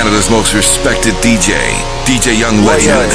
[0.00, 1.52] Canada's most respected DJ,
[2.08, 3.12] DJ Young Legend.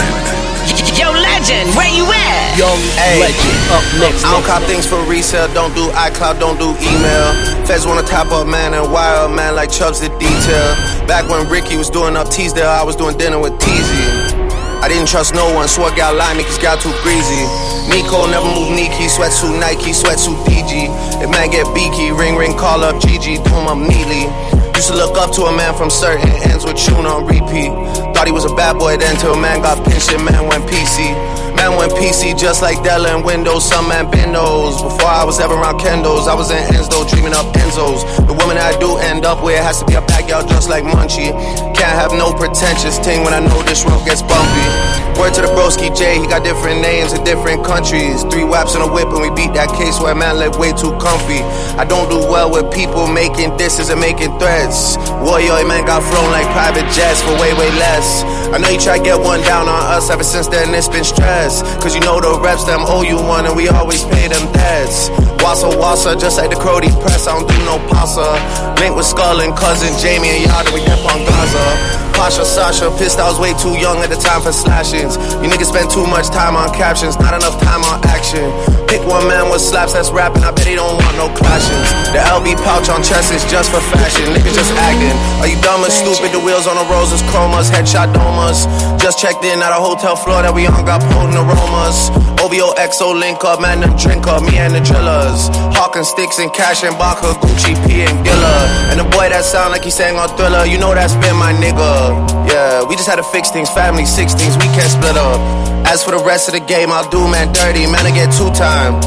[0.94, 2.54] Yo, Legend, where you at?
[2.62, 3.26] Young Hey.
[3.26, 3.58] Legend.
[3.74, 4.22] Up next.
[4.22, 7.34] I don't next, cop things for resale, don't do iCloud, don't do email.
[7.66, 10.78] Feds wanna top up man and wire up man like Chubbs the detail.
[11.10, 14.46] Back when Ricky was doing up Teasdale, I was doing dinner with Teasy.
[14.78, 17.50] I didn't trust no one, swore gal lie me cause gal too greasy.
[17.90, 20.86] Nico never move Nike, Sweat sweatsuit Nike, Sweat sweatsuit DG.
[21.18, 24.30] If man get beaky, ring ring, call up GG, do him up neatly.
[24.76, 27.72] Used to look up to a man from certain ends with tune on repeat.
[28.12, 30.68] Thought he was a bad boy then till a man got pinched and man went
[30.68, 31.16] PC.
[31.56, 34.84] Man went PC just like Dell and Windows, some man Bendos.
[34.84, 38.04] Before I was ever around Kendos, I was in Enzo, dreaming up Enzos.
[38.28, 41.32] The woman I do end up with has to be a backyard just like Munchie.
[41.74, 44.95] Can't have no pretentious thing when I know this road gets bumpy.
[45.16, 48.24] Word to the broski J, he got different names in different countries.
[48.28, 50.92] Three waps in a whip and we beat that case where man live way too
[51.00, 51.40] comfy.
[51.80, 55.00] I don't do well with people making disses and making threats.
[55.24, 58.28] Warrior man got flown like private jets for way, way less.
[58.52, 61.08] I know you try to get one down on us ever since then it's been
[61.08, 61.64] stress.
[61.80, 65.10] Cause you know the reps them owe you one and we always pay them debts.
[65.40, 68.36] Wassa wassa, just like the Crody press, I don't do no pasta.
[68.82, 72.05] Link with Skull and cousin Jamie and Yada, we up on Gaza.
[72.16, 75.18] Pasha, Sasha, pissed I was way too young at the time for slashings.
[75.18, 78.85] You niggas spend too much time on captions, not enough time on action.
[78.96, 81.84] Pick one man with slaps that's rapping, I bet he don't want no clashes.
[82.16, 85.12] The LB pouch on chest is just for fashion, niggas just acting.
[85.44, 86.32] Are you dumb and stupid?
[86.32, 88.64] The wheels on the roses, chromas, headshot domas.
[88.96, 92.08] Just checked in at a hotel floor that we on, got potent aromas.
[92.40, 95.52] OVO XO link up, man, them drink up, me and the drillers.
[95.76, 98.56] Hawking sticks and cash and Baka, Gucci, P and Gilla.
[98.96, 101.52] And the boy that sound like he sang on Thriller, you know that's been my
[101.52, 102.16] nigga.
[102.48, 105.65] Yeah, we just had to fix things, family 16s, we can't split up.
[105.86, 108.50] As for the rest of the game, I'll do man dirty, man, I get two
[108.52, 108.98] time.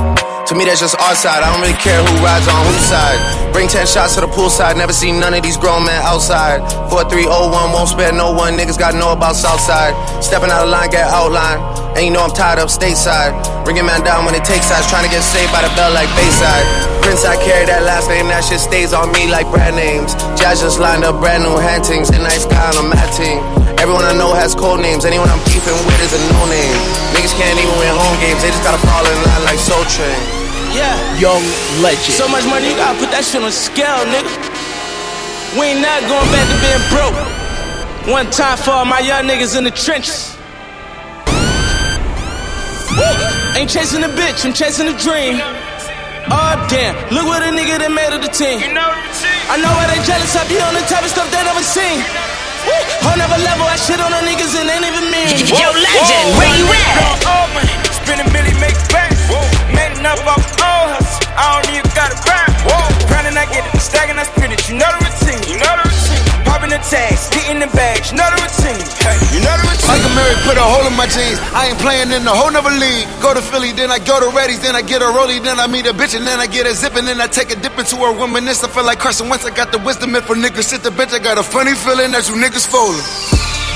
[0.49, 1.45] To me, that's just our side.
[1.45, 3.21] I don't really care who rides on whose side.
[3.53, 4.81] Bring 10 shots to the poolside.
[4.81, 6.65] Never seen none of these grown men outside.
[6.89, 8.57] 4301 won't spare no one.
[8.57, 9.93] Niggas gotta know about Southside.
[10.25, 11.61] Stepping out of line, get outline.
[12.01, 13.37] And you know I'm tired of stateside.
[13.69, 14.89] Bringing man down when it takes sides.
[14.89, 16.65] Trying to get saved by the bell like Bayside.
[17.05, 18.33] Prince, I carry that last name.
[18.33, 20.17] That shit stays on me like brand names.
[20.41, 22.09] Jazz just lined up brand new hantings.
[22.09, 23.68] And nice guy on mat team.
[23.79, 25.07] Everyone I know has code names.
[25.07, 26.79] Anyone I'm beefing with is a no name.
[27.15, 28.43] Niggas can't even win home games.
[28.43, 30.19] They just gotta fall in line like Soul Train.
[30.75, 30.99] Yeah.
[31.23, 31.39] Young
[31.79, 32.11] Legend.
[32.11, 34.27] So much money, you gotta put that shit on scale, nigga.
[35.55, 37.15] We ain't not going back to being broke.
[38.11, 40.35] One time for all my young niggas in the trenches.
[42.99, 43.07] Woo!
[43.55, 45.39] Ain't chasing a bitch, I'm chasing a dream.
[46.35, 48.59] Oh damn, look what a nigga that made of the team.
[48.59, 52.03] I know why they jealous, I be on the type of stuff they never seen.
[52.67, 52.75] Woo!
[53.05, 55.31] Whole never level, I shit on the niggas and ain't even mean.
[55.55, 57.23] Yo, Legend, where you at?
[57.27, 57.75] Old money,
[58.19, 59.13] a million, make back.
[59.71, 61.23] Made enough off old hustle.
[61.37, 62.51] I don't even gotta grind.
[63.07, 63.81] Grinding, I get it.
[63.81, 64.69] Stacking, I spend it.
[64.69, 65.43] You know the routine.
[65.47, 65.98] You know the routine.
[66.59, 68.11] Popping the tags, getting the bags.
[68.11, 68.83] You know the routine.
[68.99, 69.95] Hey, you know the routine.
[69.95, 71.39] Michael Murray put a hole in my jeans.
[71.55, 73.07] I ain't playing in a whole nother league.
[73.23, 75.69] Go to Philly, then I go to Reddy's, then I get a rollie, then I
[75.69, 77.79] meet a bitch, and then I get a zip, and then I take a dip
[77.79, 78.65] into her reminisce.
[78.65, 79.47] I feel like Carson Wentz.
[79.47, 81.15] I got the wisdom if for niggas shit the bitch.
[81.15, 83.07] I got a funny feeling that you niggas falling.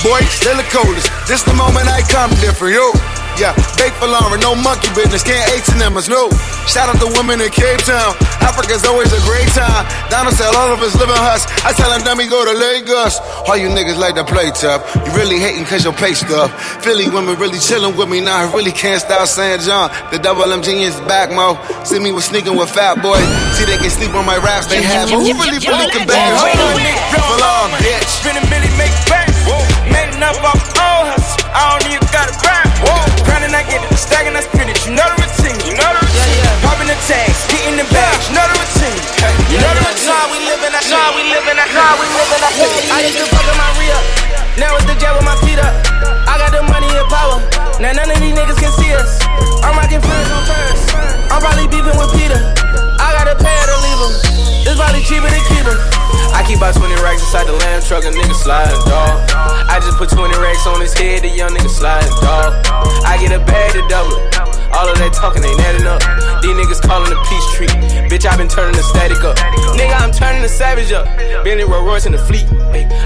[0.03, 1.07] Boy, still the coldest.
[1.31, 2.91] This the moment I come different, yo.
[3.39, 6.27] Yeah, bake for Lauren, no monkey business, can't H&M us, no.
[6.67, 8.11] Shout out to women in Cape Town.
[8.43, 9.87] Africa's always a great time.
[10.11, 11.47] Donald said all of us living in huts.
[11.63, 13.17] I tell him, dummy, go to Lagos.
[13.47, 14.83] All you niggas like to play tough.
[14.93, 16.51] You really hating cause your pay stuff.
[16.83, 18.43] Philly women really chilling with me now.
[18.43, 19.89] I really can't stop saying John.
[20.11, 21.55] The double M genius back, mo.
[21.87, 23.23] See me with sneaking with Fat Boy.
[23.55, 25.09] See they can sleep on my raps, they have.
[25.09, 26.35] But who really really can bang?
[26.35, 28.72] Hold on, for bitch.
[57.33, 59.17] Inside the lamb truck, a nigga sliding, dog.
[59.65, 62.61] I just put 20 racks on his head, the young nigga sliding, dog.
[63.09, 64.21] I get a bag to double.
[64.69, 65.97] All of that talking ain't adding up.
[66.43, 67.73] These niggas calling the peace tree.
[68.05, 69.37] Bitch, I been turning the static up.
[69.73, 71.05] Nigga, I'm turning the savage up.
[71.43, 72.45] Bentley Rolls Royce in the fleet.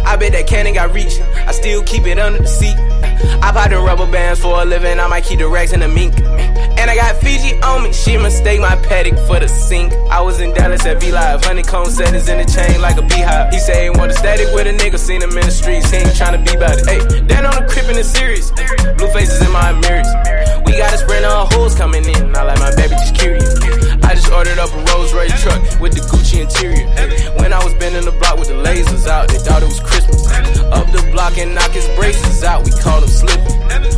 [0.04, 1.22] I bet that cannon got reach.
[1.48, 2.76] I still keep it under the seat.
[3.40, 5.00] I pop the rubber bands for a living.
[5.00, 6.16] I might keep the racks in the mink.
[6.78, 7.92] And I got Fiji on me.
[7.92, 9.94] She mistake my paddock for the sink.
[10.12, 11.44] I was in Dallas at V Live.
[11.44, 13.52] Honeycomb settings in the chain like a beehive.
[13.52, 15.00] He say he want a static with a nigga.
[15.00, 15.90] Seen him in the streets.
[15.90, 16.86] He ain't tryna be about it.
[16.86, 18.52] Hey, that on the crib in the series.
[18.98, 20.08] Blue faces in my mirrors.
[20.66, 22.36] We got a sprint on hoes coming in.
[22.36, 23.58] I like my baby just curious.
[24.06, 26.86] I just ordered up a Rolls Royce truck with the Gucci interior.
[27.42, 30.30] When I was bending the block with the lasers out, they thought it was Christmas.
[30.70, 32.64] Up the block and knock his braces out.
[32.64, 33.97] We call him slipping.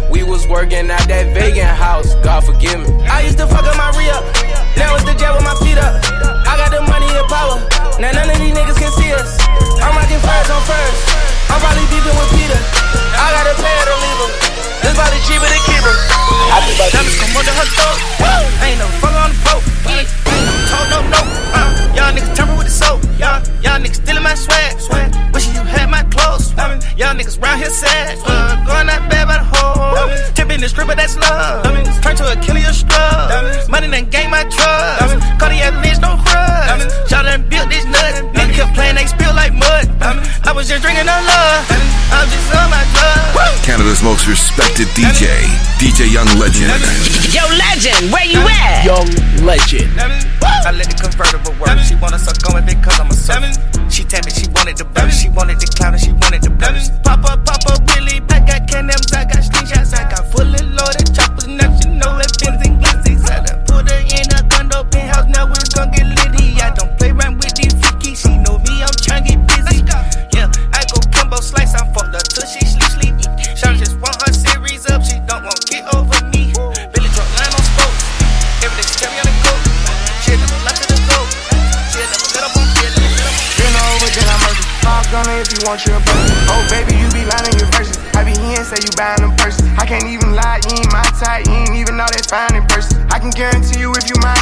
[1.34, 2.90] Big in house, God forgive me.
[3.08, 4.06] I used to fuck up my re.
[4.76, 6.02] Now it's the jet with my feet up.
[6.46, 7.58] I got the money and power.
[8.02, 9.40] Now none of these niggas can see us.
[9.80, 11.00] I'm rocking furs on first,
[11.48, 12.60] I'm probably beefing with Peter.
[13.18, 14.32] I got a pay her to leave him.
[14.84, 15.96] This body cheaper than keeper.
[16.92, 18.00] Diamonds come under her throat.
[18.66, 20.29] Ain't no fuck on the boat.
[20.70, 21.22] Ain't no no, no.
[21.54, 23.02] Uh, y'all niggas tamper with the soap.
[23.18, 24.80] Y'all, y'all niggas stealing my swag.
[24.80, 25.10] swag.
[25.34, 26.54] Wishing you had my clothes.
[27.00, 28.20] Y'all niggas round here sad.
[28.26, 30.08] Uh, going out bad by the hole.
[30.36, 31.64] Tipping the stripper, that's love.
[32.04, 33.70] Turn to a killer, you strug.
[33.70, 35.18] Money done gain my trust.
[35.40, 37.10] Cardiac lynch, don't crush.
[37.10, 38.14] Y'all done built this nut.
[38.36, 39.90] Nigga kept playing, they spill like mud.
[40.46, 41.39] I was just drinking on love.
[43.90, 44.04] Drugs.
[44.04, 45.26] Most respected DJ,
[45.80, 46.70] DJ Young Legend.
[47.34, 48.86] Yo, legend, where you at?
[48.86, 49.10] Young
[49.46, 49.90] legend.
[50.00, 51.80] I let the convertible work.
[51.80, 53.44] She wanna suck on it because I'm a son.
[53.90, 55.22] She tell me she wanted the burst.
[55.22, 57.02] She wanted the clown and she wanted the burst.
[57.04, 58.99] Papa, Papa, Willie, I got cannons, I got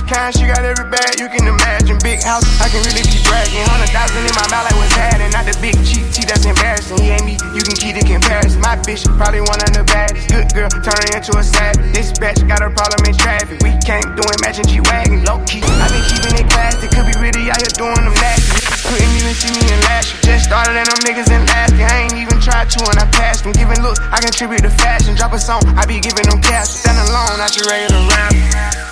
[0.07, 1.99] kind, she got every bag you can imagine.
[1.99, 3.67] Big house, I can really be bragging.
[3.67, 5.29] Hundred thousand in my mouth like what's happening.
[5.35, 6.97] Not the big cheap T, that's embarrassing.
[7.03, 8.63] He ain't me, you can keep the comparison.
[8.63, 10.31] My bitch, probably one of the baddest.
[10.31, 11.91] Good girl, turning into a savage.
[11.91, 13.59] This bitch got a problem in traffic.
[13.61, 15.27] We can't do it, matching G-Wagon.
[15.27, 16.87] Low key, I been keeping it classy.
[16.87, 18.66] Could be really out here doing them nasty.
[18.87, 20.35] Couldn't even see me in last year.
[20.39, 21.75] Just started and them niggas in last.
[21.75, 23.51] I ain't even tried to and I passed them.
[23.51, 25.15] Giving looks, I contribute to fashion.
[25.15, 26.71] Drop a song, I be giving them cash.
[26.71, 28.31] Stand alone, not your regular round.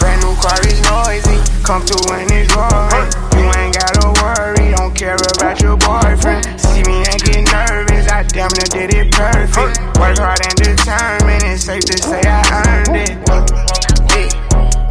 [0.03, 1.39] Brand new car is noisy.
[1.63, 3.07] Come through and it's roaring.
[3.39, 6.43] You ain't gotta worry, don't care about your boyfriend.
[6.59, 9.79] See me and get nervous, I damn near did it perfect.
[9.95, 13.15] Work hard and determined, it's safe to say I earned it.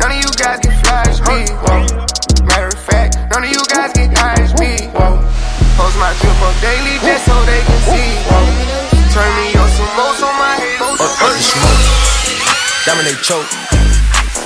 [0.01, 1.74] None of you guys can flash me.
[3.35, 4.79] None of you guys can eyes me.
[4.95, 5.19] Whoa.
[5.75, 8.11] Post my drip up daily just so they can see.
[8.31, 8.47] Whoa.
[9.11, 10.79] Turn me on some most on my head.
[10.79, 11.83] Up the smoke.
[12.87, 13.51] Dominate choke.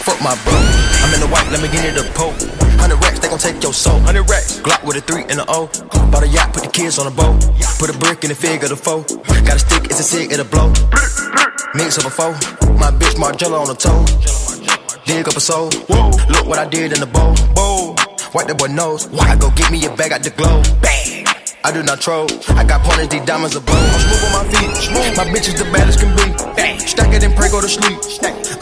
[0.08, 0.56] Fuck my bro.
[1.04, 2.32] I'm in the white, let me get it a poke.
[2.80, 4.00] 100 racks, they gon' take your soul.
[4.08, 4.58] 100 racks.
[4.60, 5.68] Glock with a 3 and a O.
[6.08, 7.44] Bought a yacht, put the kids on a boat.
[7.78, 9.04] Put a brick in the fig of the foe.
[9.44, 10.72] Got a stick, it's a cig, it'll blow.
[11.76, 12.32] Mix up a foe.
[12.80, 14.00] My bitch Margiela on the toe.
[15.04, 15.68] Dig up a soul.
[16.32, 17.34] Look what I did in the bowl.
[18.34, 19.08] Wipe that boy nose.
[19.20, 20.62] I go get me a bag out the glow.
[20.82, 20.97] Bang.
[21.64, 22.26] I do not troll.
[22.54, 23.74] I got pointers, these diamonds are blow.
[23.74, 24.70] I'm smooth on my feet.
[25.18, 26.30] My bitch is the baddest can be.
[26.86, 27.98] Stack it and pray, go to sleep.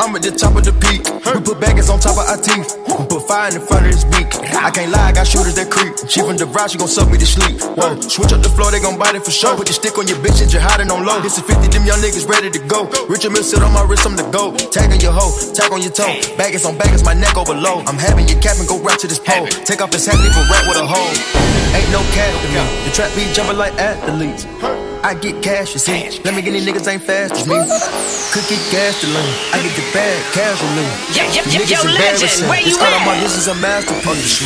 [0.00, 1.04] I'm at the top of the peak.
[1.04, 2.72] We put baggers on top of our teeth.
[2.88, 4.28] We put fire in front of this beak.
[4.56, 5.92] I can't lie, I got shooters that creep.
[6.08, 7.60] She from the ride, she gon' suck me to sleep.
[7.76, 9.56] Whoa, switch up the floor, they gon' bite it for sure.
[9.56, 11.20] Put the stick on your bitch and you're hiding on low.
[11.20, 12.88] This is 50, them young niggas ready to go.
[13.12, 14.56] Richard Mill sit on my wrist, I'm the go.
[14.72, 16.08] Tag on your hoe, tag on your toe.
[16.40, 17.84] Baggers on baggers, my neck over low.
[17.84, 19.46] I'm having your cap and go right to this pole.
[19.68, 21.12] Take off his hat, leave a rat with a hole.
[21.76, 22.64] Ain't no cat to me.
[22.96, 24.48] The trap be jumping like athletes.
[25.04, 26.16] I get cash, you see.
[26.24, 27.60] Let me get these niggas ain't fast as me.
[27.60, 29.36] Get gasoline.
[29.52, 30.88] I get the bag casually.
[31.12, 33.20] Yo, yo, Niggas yo, legend, where you This on my at?
[33.20, 34.40] this is a masterpiece.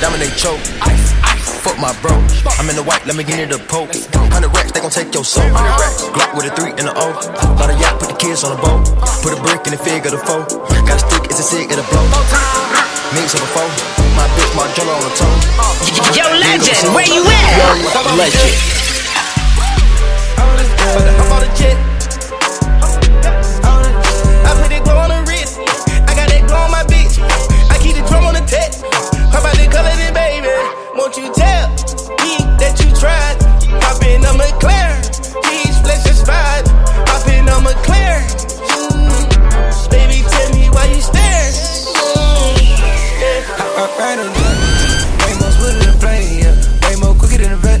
[0.00, 0.56] Dominate choke.
[1.60, 2.16] Fuck my bro.
[2.56, 3.92] I'm in the white, let me get it a poke.
[3.92, 5.44] 100 racks, they gon' take your soul.
[5.52, 5.84] 100 uh-huh.
[5.84, 6.08] racks.
[6.08, 7.12] Glock with a 3 and a O.
[7.60, 8.88] Bought a yacht, put the kids on a boat.
[9.20, 10.48] Put a brick in the fig of the foe.
[10.88, 12.87] Got a stick, it's a cig, it'll blow.
[13.14, 13.64] Mix of a foe.
[14.16, 15.32] My bitch Margiela on the toe.
[16.12, 17.56] Yo, legend, where you at?
[17.56, 18.52] Yo, legend.
[20.36, 21.76] I'm on the jet.
[24.44, 25.56] I put that glow on the wrist.
[26.04, 27.16] I got that glow on my bitch.
[27.72, 28.76] I keep the drum on the tech.
[29.32, 30.52] How about the color then, baby?
[30.94, 31.72] Won't you tell
[32.20, 33.40] me that you tried?
[33.88, 35.00] Hop in a McLaren.
[35.48, 36.67] These flesh is fine.
[43.78, 43.84] Yeah.
[43.84, 44.58] I ride on that.
[45.22, 46.54] Way more smoother than a plane, yeah.
[46.82, 47.80] Way more quicker than a vet.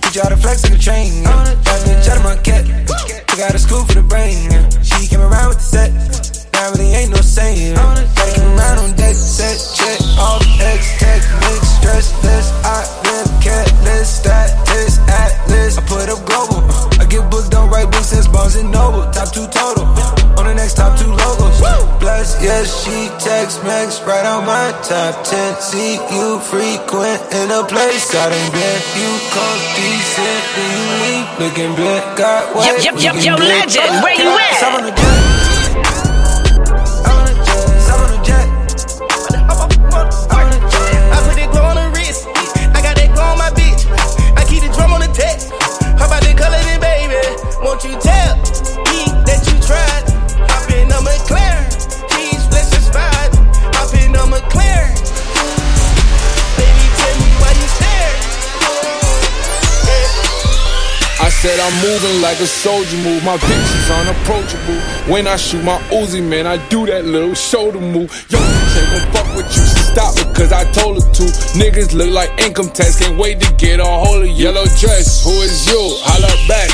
[0.00, 1.44] Teach how to flex like a train, yeah.
[1.60, 2.64] That bitch out of my cat.
[3.28, 4.64] Took out of school for the brain, yeah.
[4.80, 5.92] She came around with the set.
[6.54, 7.76] Now really ain't no saying.
[7.76, 7.84] Yeah.
[8.16, 12.56] Gotta keep around on deck, set, check, off, X, tech, mix, stress, list.
[12.64, 15.76] I live careless, status, atlas.
[15.76, 16.64] I put up global.
[16.96, 19.04] I get booked, don't write books since Barnes and Noble.
[19.12, 19.75] Top two total.
[22.16, 25.60] Bless, yes, she text Max right on my top 10.
[25.60, 28.80] See you frequent in a place I done been.
[28.96, 32.16] You come decent, then you leave looking black.
[32.16, 35.35] Got white, yo, yo, looking yo, legend, where you at?
[61.66, 63.24] I'm moving like a soldier move.
[63.24, 64.78] My bitch is unapproachable.
[65.12, 68.06] When I shoot my Uzi, man, I do that little shoulder move.
[68.30, 69.66] Yo, ain't gon' fuck with you.
[69.66, 71.24] She stop it cause I told her to.
[71.58, 73.00] Niggas look like income tax.
[73.00, 74.46] Can't wait to get a hold of you.
[74.46, 75.98] Yellow dress, who is you?
[76.06, 76.70] Holla back.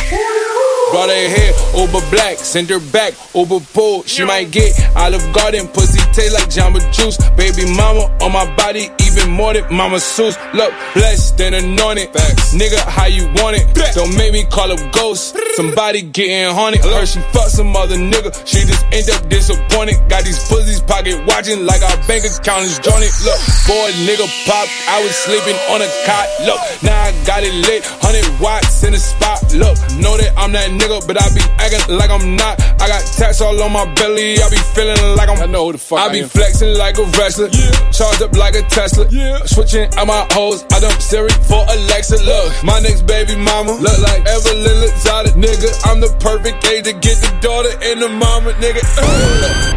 [0.93, 4.03] Brought her hair over black, send her back over pool.
[4.05, 7.17] She might get Olive Garden, pussy taste like Jamba Juice.
[7.37, 10.37] Baby mama on my body, even more than Mama Seuss.
[10.55, 12.13] Look, blessed and anointed.
[12.53, 13.67] Nigga, how you want it?
[13.95, 15.33] Don't make me call up ghosts.
[15.57, 16.85] Somebody getting haunted.
[16.85, 18.33] Heard she fuck some other nigga.
[18.47, 19.97] She just end up disappointed.
[20.09, 23.13] Got these pussies pocket watching like our bank account is jointed.
[23.25, 24.69] Look, boy, nigga pop.
[24.89, 26.27] I was sleeping on a cot.
[26.45, 27.85] Look, now I got it lit.
[28.05, 29.41] 100 watts in the spot.
[29.53, 32.61] Look, know that I'm that nigga, but I be acting like I'm not.
[32.81, 34.41] I got tats all on my belly.
[34.41, 35.41] I be feeling like I'm.
[35.43, 37.49] I know who the fuck I, be flexing like a wrestler.
[37.53, 37.71] Yeah.
[37.91, 39.07] Charged up like a Tesla.
[39.09, 39.39] Yeah.
[39.45, 40.65] Switching out my hoes.
[40.73, 42.23] I dump Siri for Alexa.
[42.25, 45.31] Look, my next baby mama look like Evelyn Lozada.
[45.39, 48.53] Nigga, I'm the perfect age to get the daughter and the mama.
[48.59, 48.83] Nigga,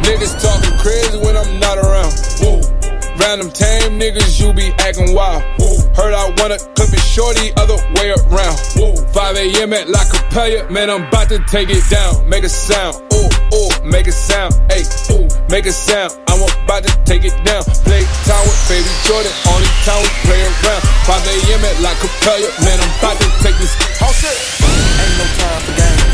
[0.01, 2.74] niggas talking crazy when I'm not around.
[3.19, 5.43] Random tame niggas, you be acting wild.
[5.59, 5.77] Woo.
[5.95, 8.57] Heard I wanna clip it shorty, other way around.
[8.75, 8.95] Woo.
[9.15, 9.73] 5 a.m.
[9.73, 12.27] at La Capella, man, I'm about to take it down.
[12.27, 16.11] Make a sound, ooh, ooh, make a sound, ayy, ooh, make a sound.
[16.27, 17.63] I'm about to take it down.
[17.87, 20.83] Play time with baby Jordan, only time we play around.
[21.07, 21.61] 5 a.m.
[21.63, 23.71] at La Capella, man, I'm about to take this.
[24.01, 24.35] All set.
[24.67, 26.04] Ain't no time for games.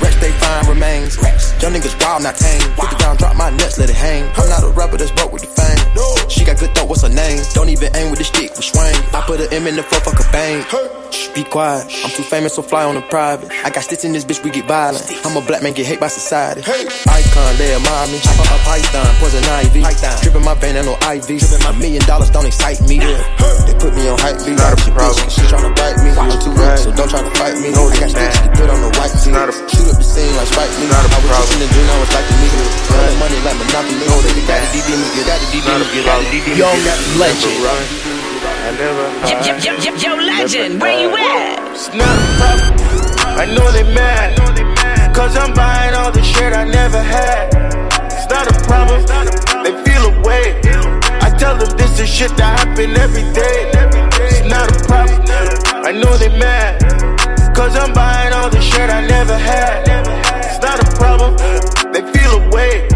[0.00, 1.16] Rex, they find remains.
[1.60, 2.60] Young niggas wild, not tame.
[2.74, 4.24] Put the ground, drop my nuts, let it hang.
[4.36, 6.28] I'm not a rapper that's broke with the fame.
[6.28, 7.42] She got good thought, what's her name?
[7.52, 8.96] Don't even aim with the stick, we swing.
[9.12, 10.64] I put an M in the fuck, fuck a bang.
[11.10, 11.86] Shh, be quiet.
[12.04, 13.50] I'm too famous, so fly on the private.
[13.64, 15.02] I got stitch in this bitch, we get violent.
[15.24, 16.62] I'm a black man, get hate by society.
[16.62, 16.86] Hey.
[16.86, 18.18] Icon, they admire me.
[18.20, 19.82] Chop up a python, poison ivy.
[20.22, 21.30] Dripping my vein, and no IV.
[21.66, 22.98] A million dollars don't excite me.
[22.98, 24.56] They put me on hype beat.
[24.56, 25.26] Not a problem.
[25.30, 26.10] She tryna bite me.
[26.14, 27.70] I'm too weak, so don't try to fight me.
[27.74, 29.30] No, I got stitch to put on the white tee.
[29.30, 30.90] Shoot up the scene like Spike Lee.
[30.90, 32.62] I was just in the dream, I was like the nigga.
[32.90, 34.06] Running money like Monopoly.
[34.10, 36.48] Oh, they got the DD, me get out the DD, get out the DD.
[36.58, 36.78] Young
[37.18, 38.09] legend.
[38.70, 38.76] Yo,
[39.42, 41.58] yo, yo, yo, yo, legend, where you at?
[41.58, 41.90] A
[42.38, 42.70] problem.
[43.34, 44.38] I know they mad.
[45.12, 47.50] Cause I'm buying all the shit I never had.
[48.14, 49.02] It's not a problem.
[49.64, 50.62] They feel away.
[51.18, 53.74] I tell them this is shit that happen every day.
[54.30, 55.18] It's not a problem.
[55.82, 56.78] I know they mad.
[57.52, 59.82] Cause I'm buying all the shit I never had.
[60.46, 61.34] It's not a problem.
[61.90, 62.86] They feel away.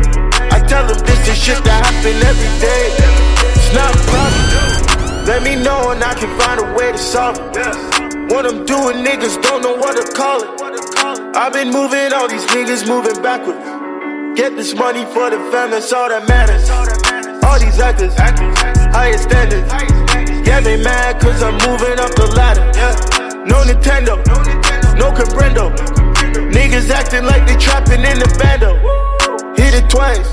[0.54, 2.94] I tell them this is shit that happen every day.
[3.58, 4.83] It's not a problem.
[5.26, 8.30] Let me know and I can find a way to solve it.
[8.30, 11.36] What I'm doing, niggas don't know what to call it.
[11.36, 13.64] I've been moving, all these niggas moving backwards.
[14.38, 16.68] Get this money for the fam, that's all that matters.
[17.42, 18.12] All these actors,
[18.92, 19.64] higher standards.
[20.46, 22.64] Yeah, they mad cause I'm moving up the ladder.
[23.48, 24.20] No Nintendo,
[24.98, 25.72] no comprendo.
[26.52, 28.76] Niggas acting like they trapping in the bando.
[29.56, 30.28] Hit it twice,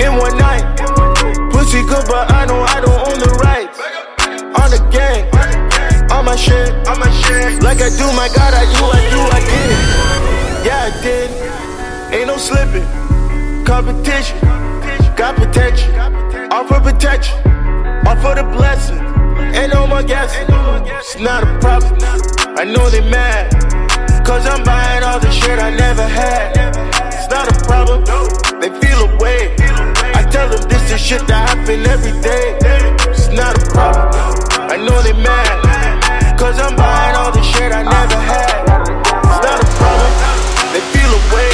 [0.00, 0.64] in one night.
[1.52, 3.75] Pussy good, but I know I don't own the rights.
[4.66, 5.22] On the gang,
[6.10, 7.62] on my shit, on my shit.
[7.62, 10.66] Like I do, my God, I do, I do, I did.
[10.66, 11.30] Yeah, I did.
[12.12, 12.82] Ain't no slipping.
[13.64, 14.40] Competition,
[15.14, 15.94] got protection.
[16.50, 17.38] Offer protection,
[18.08, 18.98] offer the blessing.
[19.54, 20.48] Ain't no more guessing.
[20.50, 22.00] It's not a problem.
[22.58, 23.52] I know they mad.
[24.26, 26.56] Cause I'm buying all the shit I never had.
[27.14, 28.02] It's not a problem.
[28.60, 29.54] They feel away.
[30.12, 32.58] I tell them this is shit that happen every day.
[33.12, 34.45] It's not a problem.
[34.66, 36.38] I know they mad.
[36.38, 38.66] Cause I'm buying all the shit I never had.
[38.66, 40.12] It's not a problem.
[40.74, 41.50] They feel away.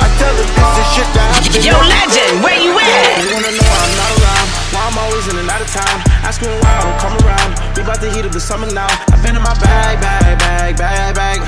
[0.00, 3.22] I tell them this is shit that happen Yo, legend, where you at?
[3.22, 4.46] They wanna know I'm not around.
[4.72, 5.96] Why I'm always in and out of town.
[6.24, 7.50] Asking why I don't come around.
[7.76, 8.88] We about to heat up the summer now.
[9.12, 11.38] I've been in my bag, bag, bag, bag, bag.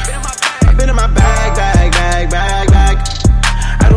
[0.69, 3.22] I've been in my bag, bag, bag, bag, bag.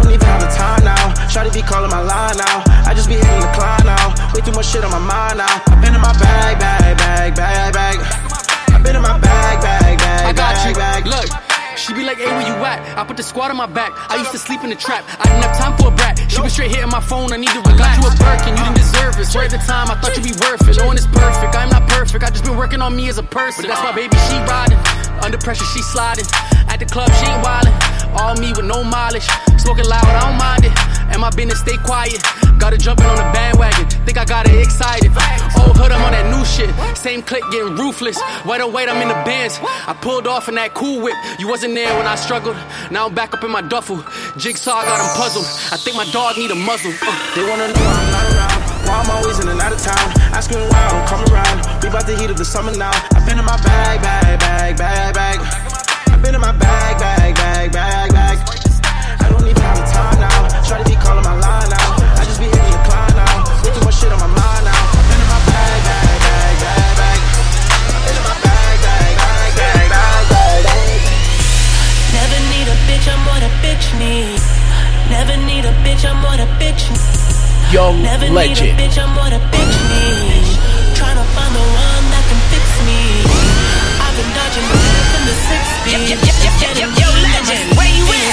[0.06, 1.06] I don't even have the time now.
[1.34, 2.62] Shawty be calling my line now.
[2.86, 4.14] I just be hitting the climb now.
[4.38, 5.50] Way too much shit on my mind now.
[5.50, 7.98] I've been in my bag, bag, bag, bag, bag.
[8.70, 10.78] I've been in my bag, bag, bag, I got bag, you.
[10.78, 11.02] bag.
[11.10, 11.26] Look,
[11.74, 12.86] she be like, hey, where you at?
[12.94, 13.98] I put the squad on my back.
[14.14, 15.10] I used to sleep in the trap.
[15.10, 16.22] I didn't have time for a brat.
[16.30, 17.34] She was straight hitting my phone.
[17.34, 17.98] I need to relax.
[17.98, 18.54] I got you a Birkin.
[18.54, 19.26] You didn't deserve it.
[19.26, 20.78] Swear at the time, I thought you'd be worth it.
[20.78, 21.58] No one is perfect.
[21.58, 22.22] I'm not perfect.
[22.22, 23.66] I just been working on me as a person.
[23.66, 24.14] But that's my baby.
[24.30, 24.78] She riding.
[25.26, 26.30] Under pressure, she sliding.
[26.76, 27.72] At the club, she ain't wildin'.
[28.20, 29.24] All me with no mileage.
[29.56, 30.76] Smoking loud, I don't mind it.
[31.08, 32.20] And my business stay quiet.
[32.60, 33.88] Gotta jumping on the bandwagon.
[34.04, 35.08] Think I got it excited.
[35.56, 36.68] Old hood, I'm on that new shit.
[36.98, 38.20] Same click, getting ruthless.
[38.44, 39.58] Wait, oh, wait, I'm in the bands.
[39.64, 41.16] I pulled off in that cool whip.
[41.40, 42.58] You wasn't there when I struggled.
[42.92, 44.04] Now I'm back up in my duffel.
[44.36, 45.48] Jigsaw got him puzzled.
[45.72, 46.92] I think my dog need a muzzle.
[46.92, 47.16] Uh.
[47.40, 48.60] They wanna know why I'm not around.
[48.84, 50.12] Why I'm always in and out of town.
[50.36, 51.56] I don't come around.
[51.82, 52.92] We about to heat up the summer now.
[53.16, 55.75] I've been in my bag, bag, bag, bag, bag.
[56.16, 58.38] I've been in my bag, bag, bag, bag, bag.
[59.20, 60.48] I don't even have the time now.
[60.64, 62.16] Try to be calling my line now.
[62.16, 63.44] I just be hitting the climb now.
[63.60, 64.80] Way too much shit on my mind now.
[64.96, 67.20] I've been in my bag, bag, bag, bag, bag.
[68.08, 71.04] Been in my bag, bag, bag, bag, bag, bag, bag.
[72.16, 74.40] Never need a bitch, I'm what a bitch need.
[75.12, 77.76] Never need a bitch, I'm what a bitch need.
[77.76, 78.72] Young Never legend.
[78.72, 80.48] need a bitch, I'm what a bitch need.
[80.96, 83.04] Tryna find the one that can fix me.
[84.00, 84.85] I've been dodging death in
[85.26, 85.66] the six.
[85.90, 88.26] Yo, yo, yo, yo, yo, yo, legend, where you at?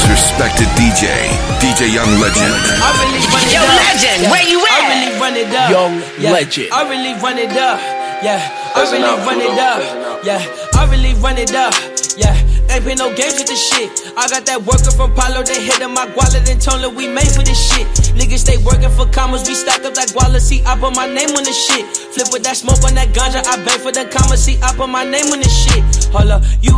[0.00, 1.28] Most respected DJ,
[1.60, 2.52] DJ Young Legend.
[2.80, 3.76] I really run it Yo, up.
[3.84, 4.30] legend, yeah.
[4.30, 4.88] where you I at?
[4.88, 5.70] really run it up.
[5.70, 6.32] Young yeah.
[6.32, 6.68] legend.
[6.72, 7.80] I really run it up.
[8.22, 8.40] Yeah.
[8.74, 10.24] I really up, run it up.
[10.24, 10.40] Yeah.
[10.76, 11.74] I really run it up.
[12.16, 12.36] Yeah.
[12.70, 13.90] Ain't been no games with this shit.
[14.16, 17.08] I got that worker from Palo, they hit in my wallet and told her we
[17.08, 17.88] made for this shit.
[18.18, 20.42] Niggas stay working for commas, we stack up that wallet.
[20.42, 21.84] See, I put my name on this shit.
[22.14, 24.44] Flip with that smoke on that ganja, I bang for the commas.
[24.44, 25.82] See, I put my name on this shit.
[26.12, 26.74] Hold up, you,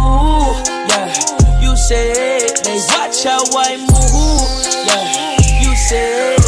[0.90, 1.08] yeah.
[1.62, 4.48] You say they watch how I move.
[4.86, 5.62] Yeah.
[5.62, 6.41] You say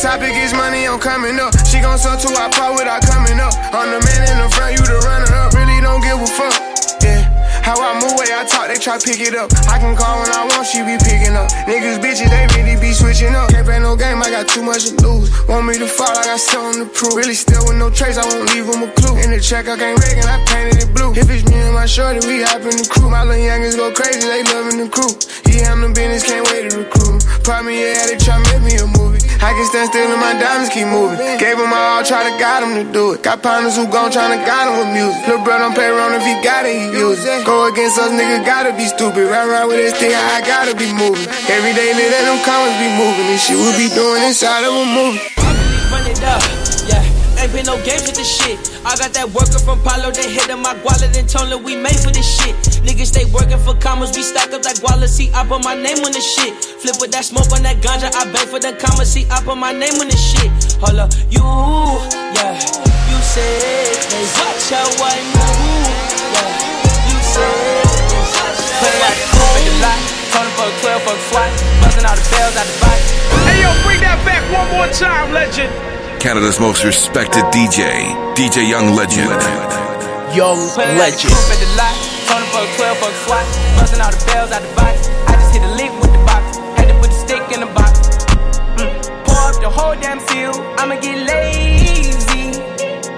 [0.00, 1.52] topic is money, I'm coming up.
[1.68, 3.52] She gon' sell to our part without coming up.
[3.68, 5.52] I'm the man in the front, you the runner up.
[5.52, 6.56] Really don't give a fuck.
[7.04, 7.28] Yeah.
[7.60, 9.52] How I move, way I talk, they try pick it up.
[9.68, 11.52] I can call when I want, she be picking up.
[11.68, 13.52] Niggas, bitches, they really be switching up.
[13.52, 15.28] Can't play no game, I got too much to lose.
[15.44, 17.20] Want me to fall, I got something to prove.
[17.20, 19.20] Really still with no trace, I won't leave them a clue.
[19.20, 21.12] In the check, I can't and I painted it blue.
[21.12, 23.12] If it's me and my shorty, we hop in the crew.
[23.12, 25.12] My little youngins go crazy, they loving the crew.
[25.44, 27.20] Yeah, I'm the business, can't wait to recruit.
[27.44, 29.19] Probably, yeah, they try make me a movie.
[29.40, 31.16] I can stand still and my diamonds keep moving.
[31.40, 33.24] Gave them my all, try to guide them to do it.
[33.24, 35.16] Got partners who gon' tryna guide them with music.
[35.24, 37.48] Lil' bro don't play around if he got it, he use it.
[37.48, 39.32] Go against us, nigga, gotta be stupid.
[39.32, 41.24] Ride around with this thing, I gotta be moving.
[41.48, 43.26] Every day, let them comments be moving.
[43.32, 45.24] This shit we be doing inside of a movie.
[45.88, 46.69] run it up.
[47.40, 48.60] Yeah, ain't been no games with this shit.
[48.84, 51.72] I got that worker from Palo, they hit in my wallet and told her we
[51.72, 52.52] made for this shit.
[52.84, 55.08] Niggas stay working for commas, we stack up that wallet.
[55.08, 56.52] See, I put my name on this shit.
[56.84, 59.08] Flip with that smoke on that ganja, I bang for the commas.
[59.08, 60.52] See, I put my name on this shit.
[60.84, 61.40] Hold up, you,
[62.36, 62.60] yeah,
[63.08, 65.96] you say they watch how I move.
[66.36, 66.44] Yeah,
[67.08, 67.56] you say
[68.04, 70.00] they watch how Play I out the coupe at.
[70.28, 71.50] Told him for a 12 for a swat.
[71.80, 73.00] Buzzing all the bells out the box.
[73.48, 75.99] Hey, yo, bring that back one more time, legend.
[76.20, 77.80] Canada's most respected DJ,
[78.36, 79.30] DJ Young Legend.
[80.36, 81.32] Young Play out the legend.
[81.32, 81.96] coupe at the lot.
[82.28, 83.46] Told him for a 12 for swat.
[83.80, 85.08] Buzzing all the bells out the box.
[85.26, 86.58] I just hit a lick with the box.
[86.76, 88.20] Had to put the stick in the box.
[88.76, 88.92] Mm.
[89.24, 90.52] Pour up the whole damn seal.
[90.76, 92.52] I'ma get lazy.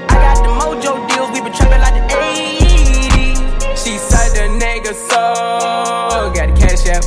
[0.06, 1.30] I got the mojo deals.
[1.34, 3.82] We been trapping like the 80s.
[3.82, 6.30] She said the nigga so.
[6.38, 7.02] Got the cash out.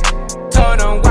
[0.52, 1.05] Told him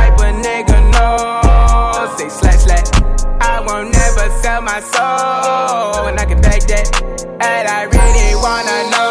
[4.56, 6.08] sell my soul.
[6.08, 6.88] And I can back that.
[7.41, 9.10] And I really wanna know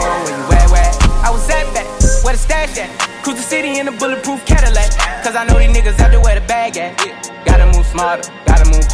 [0.00, 0.92] where you at, where?
[1.26, 1.86] I was at back,
[2.24, 2.90] where the stash at?
[3.22, 4.90] Cruise the city in a bulletproof Cadillac.
[5.22, 6.96] Cause I know these niggas out there where the bag at.
[7.44, 8.24] Gotta move smarter,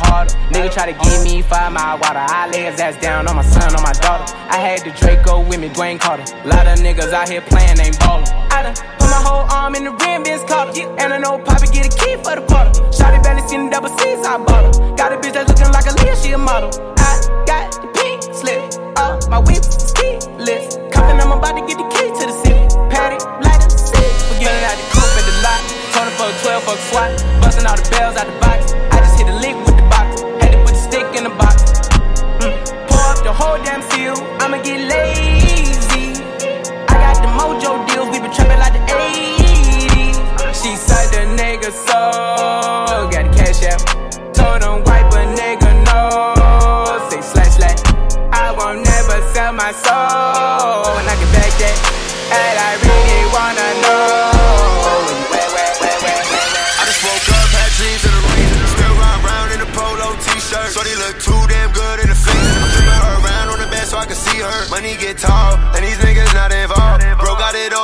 [0.01, 0.35] harder.
[0.53, 2.21] Nigga try to give me five mile water.
[2.21, 4.25] I lay his ass down on my son, on my daughter.
[4.49, 6.25] I had the Draco with me, Dwayne Carter.
[6.45, 8.27] Lot of niggas out here playing, ain't ballin'.
[8.51, 10.73] I done put my whole arm in the rim, Vince Carter.
[10.99, 12.73] And I know Poppy get a key for the quarter.
[12.93, 14.97] Shot it, barely seen the double C's, I bought her.
[14.97, 16.71] Got a bitch that's looking like a Leah, she a model.
[16.99, 18.63] I got the pink slip
[18.97, 20.79] up, my whip ski list.
[20.91, 22.65] Compton, I'm about to get the key to the city.
[22.91, 24.11] Patty, light up, sit.
[24.35, 25.61] Forgetting out the coupe at the lot.
[25.95, 27.11] Told for a 12, fuck SWAT.
[27.43, 28.90] Bustin' all the bells out the box.
[52.31, 54.31] I really wanna know.
[56.79, 58.51] I just woke up, had dreams in the rain.
[58.71, 60.71] Still ride in a polo t-shirt.
[61.01, 62.51] Look too damn good in the face.
[62.79, 64.69] I'm her around on the bed so I can see her.
[64.71, 67.03] Money get tall, and these niggas not involved.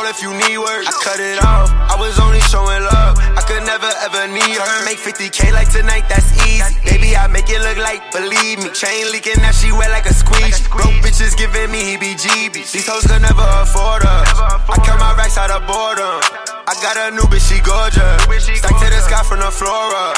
[0.06, 0.86] If you need work.
[0.86, 1.70] I cut it off.
[1.70, 3.18] I was only showing love.
[3.18, 4.76] I could never ever need her.
[4.86, 6.78] Make 50k like tonight, that's easy.
[6.86, 8.70] Baby, I make it look like, believe me.
[8.70, 10.62] Chain leaking, now she wet like a squeeze.
[10.68, 12.70] Broke bitches giving me heebie-jeebies.
[12.70, 14.26] These hoes could never afford us.
[14.38, 16.22] I cut my racks out of boredom.
[16.66, 18.22] I got a new bitch, she gorgeous.
[18.58, 20.16] Stack to the sky from the floor up.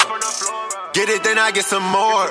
[0.92, 2.26] Get it, then I get some more.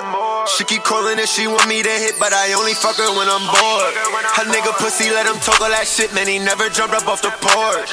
[0.58, 3.30] She keep calling and she want me to hit, but I only fuck her when
[3.30, 3.93] I'm bored.
[4.34, 6.26] Her nigga pussy, let him talk all that shit, man.
[6.26, 7.91] He never jumped up off the porch.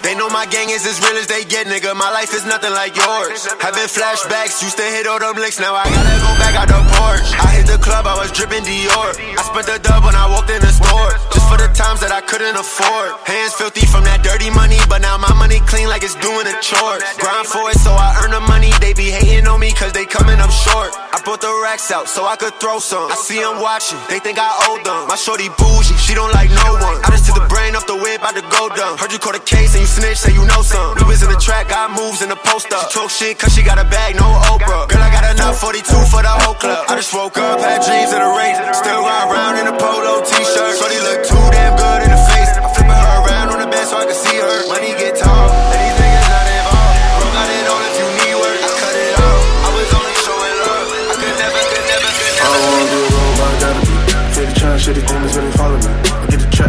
[0.00, 1.92] They know my gang is as real as they get, nigga.
[1.92, 3.44] My life is nothing like yours.
[3.60, 6.80] Having flashbacks, used to hit all them licks, now I gotta go back out the
[6.96, 7.28] porch.
[7.36, 9.12] I hit the club, I was dripping Dior.
[9.36, 11.12] I spent the dub when I walked in the store.
[11.34, 13.20] Just for the times that I couldn't afford.
[13.28, 16.56] Hands filthy from that dirty money, but now my money clean like it's doing a
[16.62, 17.02] chore.
[17.20, 18.70] Grind for it, so I earn the money.
[18.80, 20.94] They be hating on me, cause they coming up short.
[20.94, 23.10] I brought the racks out so I could throw some.
[23.10, 25.08] I see them watching, they think I owe them.
[25.10, 26.98] My shorty bougie, she don't like no one.
[27.02, 28.98] I just took the brain off the whip, about to go dumb.
[28.98, 30.94] Heard you caught a case and you snitch, say you know some.
[31.06, 32.90] Was in the track, got moves in the post up.
[32.90, 34.88] She talk shit cause she got a bag, no Oprah.
[34.90, 36.84] Girl, I got enough 42 for the whole club.
[36.90, 38.58] I just woke up, had dreams of the race.
[38.76, 40.72] Still ride around in a polo t-shirt.
[40.76, 42.52] Shorty look too damn good in the face.
[42.58, 43.05] I'm flipping her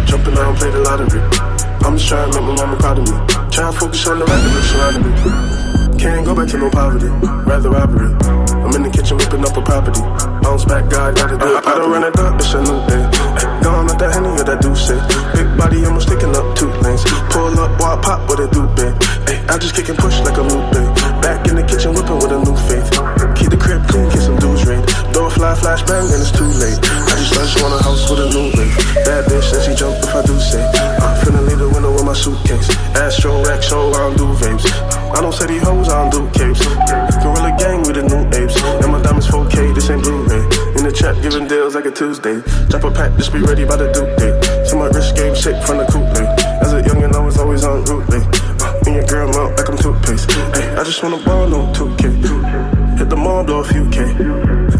[0.08, 1.22] jumping, I don't play the lottery.
[1.84, 3.17] I'm just trying to make my mama proud of me.
[3.52, 5.12] Trying to focus on the right surrounding me.
[6.00, 7.10] Can't go back to no poverty,
[7.43, 8.10] rather robbery.
[8.63, 10.02] I'm in the kitchen whipping up a property.
[10.41, 11.65] Bounce back, God, gotta do it.
[11.67, 13.04] I don't run it up, it's a new day.
[13.62, 14.88] Gone with that henny or that douce.
[15.36, 17.04] Big body, almost sticking up two lanes.
[17.34, 18.78] Pull up, while I pop with a dupe.
[19.28, 20.72] Hey, I just kick and push like a loop.
[21.20, 22.88] Back in the kitchen whipping with a new faith.
[23.36, 24.86] Keep the crib clean, get some dudes raid.
[25.12, 26.32] Door fly, flash bang, and it's
[35.45, 36.65] These hoes, don't do capes.
[37.21, 38.58] Gorilla gang with the new apes.
[38.82, 40.41] And my diamonds 4K, this ain't Blu-ray.
[40.76, 42.41] In the chat, giving deals like a Tuesday.
[42.67, 44.36] Drop a pack, just be ready by the due date.
[44.67, 46.10] So my wrist game shake from the coupe.
[46.60, 48.10] As a youngin', I was always on route.
[48.10, 48.28] Late.
[48.60, 50.32] Uh, me and your girl mount like I'm toothpaste.
[50.58, 52.97] Hey, I just wanna ball on 2K.
[52.97, 54.04] Hit the mall, blow a few K.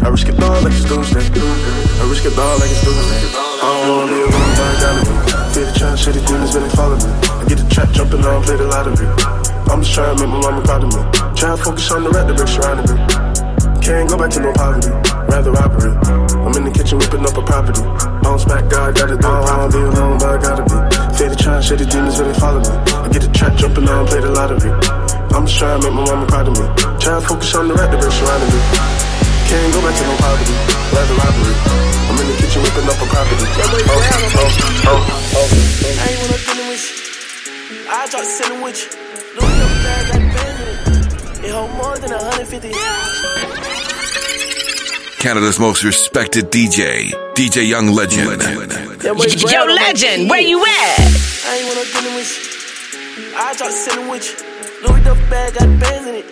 [0.04, 1.22] I risk it all like it's Tuesday.
[1.22, 3.22] I risk it all like it's Tuesday.
[3.62, 5.14] I don't wanna be alone, but I gotta be.
[5.54, 7.10] Feel the trying shitty demons when they follow me.
[7.40, 9.37] I get the trap jumping, don't play the lottery.
[9.70, 11.02] I'm just trying to make my mama proud of me.
[11.36, 12.96] Trying to focus on the rat that been surrounding me.
[13.84, 14.90] Can't go back to no poverty,
[15.28, 15.92] rather robbery.
[16.44, 17.84] I'm in the kitchen whipping up a property.
[18.24, 19.28] Bounce back, God, gotta do it.
[19.28, 20.76] I don't wanna be alone, but I gotta be.
[21.16, 22.68] Feel the trying shitty demons when they follow me.
[22.68, 24.72] I get the trap jumping, I don't play the lottery.
[25.36, 26.66] I'm just trying to make my mama proud of me.
[27.00, 28.60] Trying to focus on the rat that been surrounding me.
[29.48, 30.56] Can't go back to no poverty,
[30.96, 31.54] rather robbery.
[32.08, 33.46] I'm in the kitchen whipping up a property.
[33.46, 34.00] Oh,
[34.36, 34.52] oh,
[34.84, 35.00] oh,
[35.32, 35.48] oh.
[35.92, 37.88] I ain't wanna dealing with you.
[37.88, 39.07] I drop selling with you.
[41.58, 42.70] Hold more than 150.
[45.18, 48.40] Canada's most respected DJ, DJ Young Legend.
[49.02, 50.98] Yo, Yo, legend, where you at?
[51.46, 53.34] I ain't wanna dealing with you.
[53.36, 54.36] I drop selling with you.
[54.86, 56.26] Louis up bag, got the bands in it.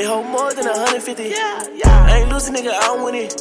[0.00, 1.22] It hold more than 150.
[1.22, 2.06] Yeah, yeah.
[2.10, 3.32] I ain't losing, nigga, I don't win it.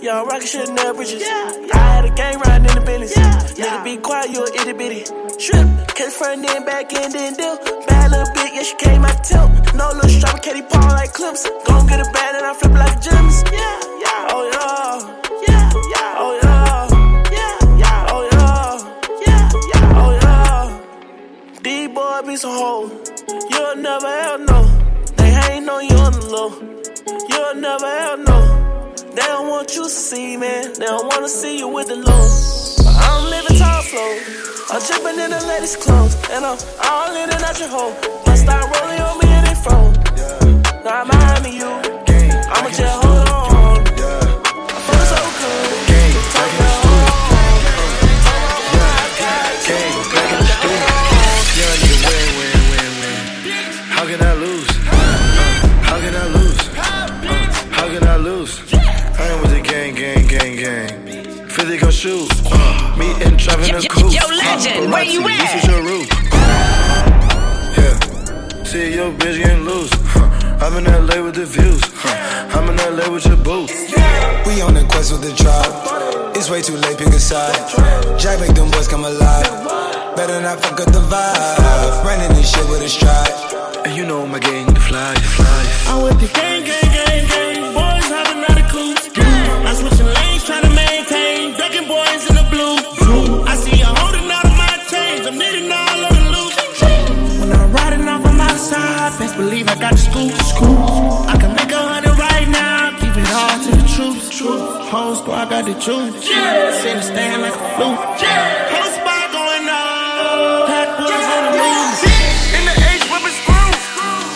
[0.00, 1.20] Y'all rockin' shit in their bridges.
[1.20, 1.76] Yeah, yeah.
[1.76, 3.16] I had a gang riding in the business.
[3.16, 3.82] Yeah, yeah.
[3.82, 5.29] Nigga, be quiet, you a itty bitty.
[5.40, 7.56] Trip, catch front end, back end, then deal.
[7.88, 9.50] Bad little bit, yeah, she came out tilt.
[9.74, 11.48] No little strap, Katy Paul like clips.
[11.64, 13.42] Gon' get it bad and I flip like gems.
[13.44, 14.34] Yeah, yeah.
[14.36, 15.00] Oh, yeah.
[15.48, 16.22] Yeah, yeah.
[16.22, 16.88] Oh, yeah.
[17.32, 18.06] Yeah, yeah.
[18.12, 18.76] Oh, yeah.
[19.24, 20.02] Yeah, yeah.
[20.02, 21.60] Oh, yeah.
[21.62, 22.88] These boy be so whole.
[23.50, 24.64] You'll never ever know.
[25.16, 26.50] They ain't on you on the low.
[27.30, 28.92] You'll never ever know.
[29.14, 30.74] They don't want you to see, man.
[30.74, 32.84] They don't wanna see you with the low.
[32.84, 34.49] But I'm living tall flow.
[34.72, 37.92] I'm jumping in the latest clothes, and I'm all in and out your hole.
[38.26, 39.96] I start rolling on me and they froze.
[40.84, 41.66] Now I'm behind me, you.
[41.66, 43.82] I'ma just hold on.
[44.70, 45.16] I feel so
[53.90, 54.70] How can I lose?
[55.82, 56.60] How can I lose?
[57.74, 58.72] How can I lose?
[58.72, 61.48] I am with the gang, gang, gang, gang.
[61.48, 62.49] Feel they gon' shoot
[63.22, 64.12] and driving a coupe.
[64.12, 65.38] Yo, legend, where you at?
[65.38, 66.08] This is your roof.
[67.76, 68.64] Yeah.
[68.64, 69.90] See your bitch getting loose.
[70.12, 70.28] Huh.
[70.60, 71.82] I'm in LA with the views.
[71.94, 72.58] Huh.
[72.58, 73.66] I'm in LA with your boo.
[74.46, 76.36] We on the quest with the tribe.
[76.36, 77.56] It's way too late, pick a side.
[78.18, 79.46] Jack make them boys come alive.
[80.16, 82.04] Better not fuck up the vibe.
[82.04, 83.86] Running this shit with a stride.
[83.86, 85.60] And you know my gang, you fly, you fly.
[85.88, 87.74] I'm with the gang, gang, gang, gang.
[87.74, 89.08] Boys hopping out of coops.
[89.16, 90.19] I'm switching
[99.90, 100.32] got the scoop.
[100.46, 100.78] scoop.
[101.26, 102.90] I can make a hundred right now.
[103.00, 104.40] Keep it all to the troops.
[104.90, 106.24] Whole squad got the juice.
[106.24, 107.98] Sit and stand like a flute.
[108.70, 110.20] Whole spot going on.
[110.20, 112.02] Uh, pack boys on the loose.
[112.56, 113.70] In the H, whipping screw.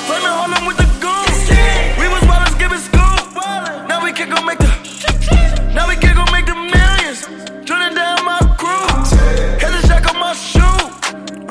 [0.06, 1.40] Flamin' hold on with the goons.
[1.98, 3.22] We was ballers giving scoop.
[3.88, 4.70] Now we can go make the.
[5.74, 7.20] Now we can go make the millions.
[7.68, 8.86] Turning down my crew.
[9.62, 10.82] Had the jack on my shoe.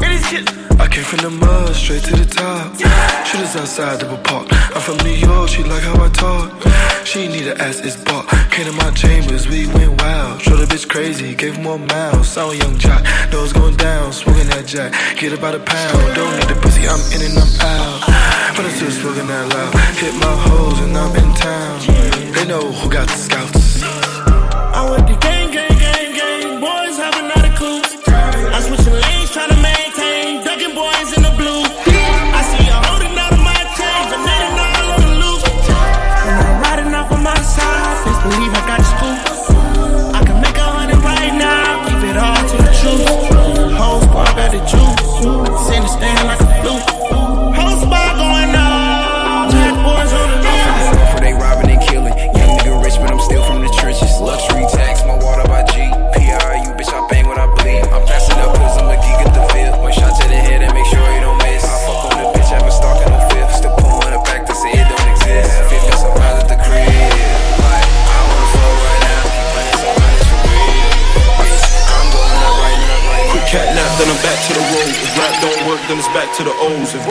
[0.03, 0.51] And these kids.
[0.79, 3.12] I came from the mud, straight to the top.
[3.53, 4.47] Shooters outside the park.
[4.73, 7.05] I'm from New York, she like how I talk.
[7.05, 8.27] She need a ass, it's bought.
[8.49, 10.41] Came to my chambers, we went wild.
[10.41, 12.35] Showed the bitch crazy, gave more miles.
[12.35, 14.91] I'm a young jock, nose going down, smoking that jack.
[15.19, 18.55] Get about a pound, don't need the pussy, I'm in and I'm out.
[18.55, 19.73] But I'm still smoking that loud.
[20.01, 22.33] Hit my hoes and I'm in town.
[22.33, 23.83] They know who got the scouts.
[24.73, 25.32] I'm with the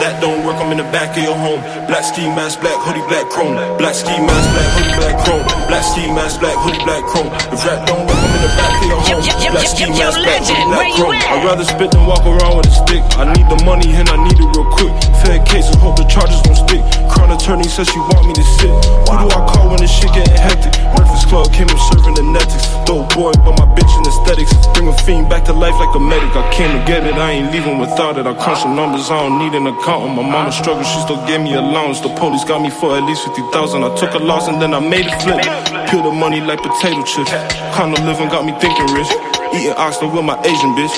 [0.03, 1.63] that don't work, I'm in the back of your home.
[1.87, 3.55] Black ski mask, black hoodie, black chrome.
[3.79, 5.43] Black ski mask, black hoodie, black chrome.
[5.71, 7.31] Black ski mask, black hoodie, black chrome.
[7.49, 9.23] If rap don't work, I'm in the back of your home.
[9.55, 11.15] Black ski mask, black hoodie, black chrome.
[11.15, 13.01] I'd rather spit than walk around with a stick.
[13.15, 14.93] I need the money and I need it real quick.
[15.23, 16.83] Fed cases, hope the charges won't stick.
[17.07, 18.73] Crown attorney says she want me to sit.
[19.07, 20.75] Who do I call when this shit getting hectic?
[20.91, 22.67] Breakfast Club came up serving the netics.
[22.83, 24.51] Dope boy, but my bitch in aesthetics.
[24.75, 26.35] Bring a fiend back to life like a medic.
[26.35, 28.27] I came to get it, I ain't leaving without it.
[28.27, 30.15] I crunch the numbers, I don't need an accountant.
[30.15, 32.01] My mama struggled, she still gave me allowance.
[32.01, 33.83] The police got me for at least 50,000.
[33.83, 35.45] I took a loss and then I made it flip.
[35.89, 37.29] Peel the money like potato chips.
[37.77, 39.11] Kind of living got me thinking rich.
[39.53, 40.95] Eating oxtail with my Asian bitch.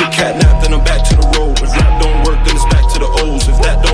[0.00, 1.60] Get catnapped, then I'm back to the road.
[1.60, 3.46] If rap don't work, then it's back to the O's.
[3.46, 3.87] If that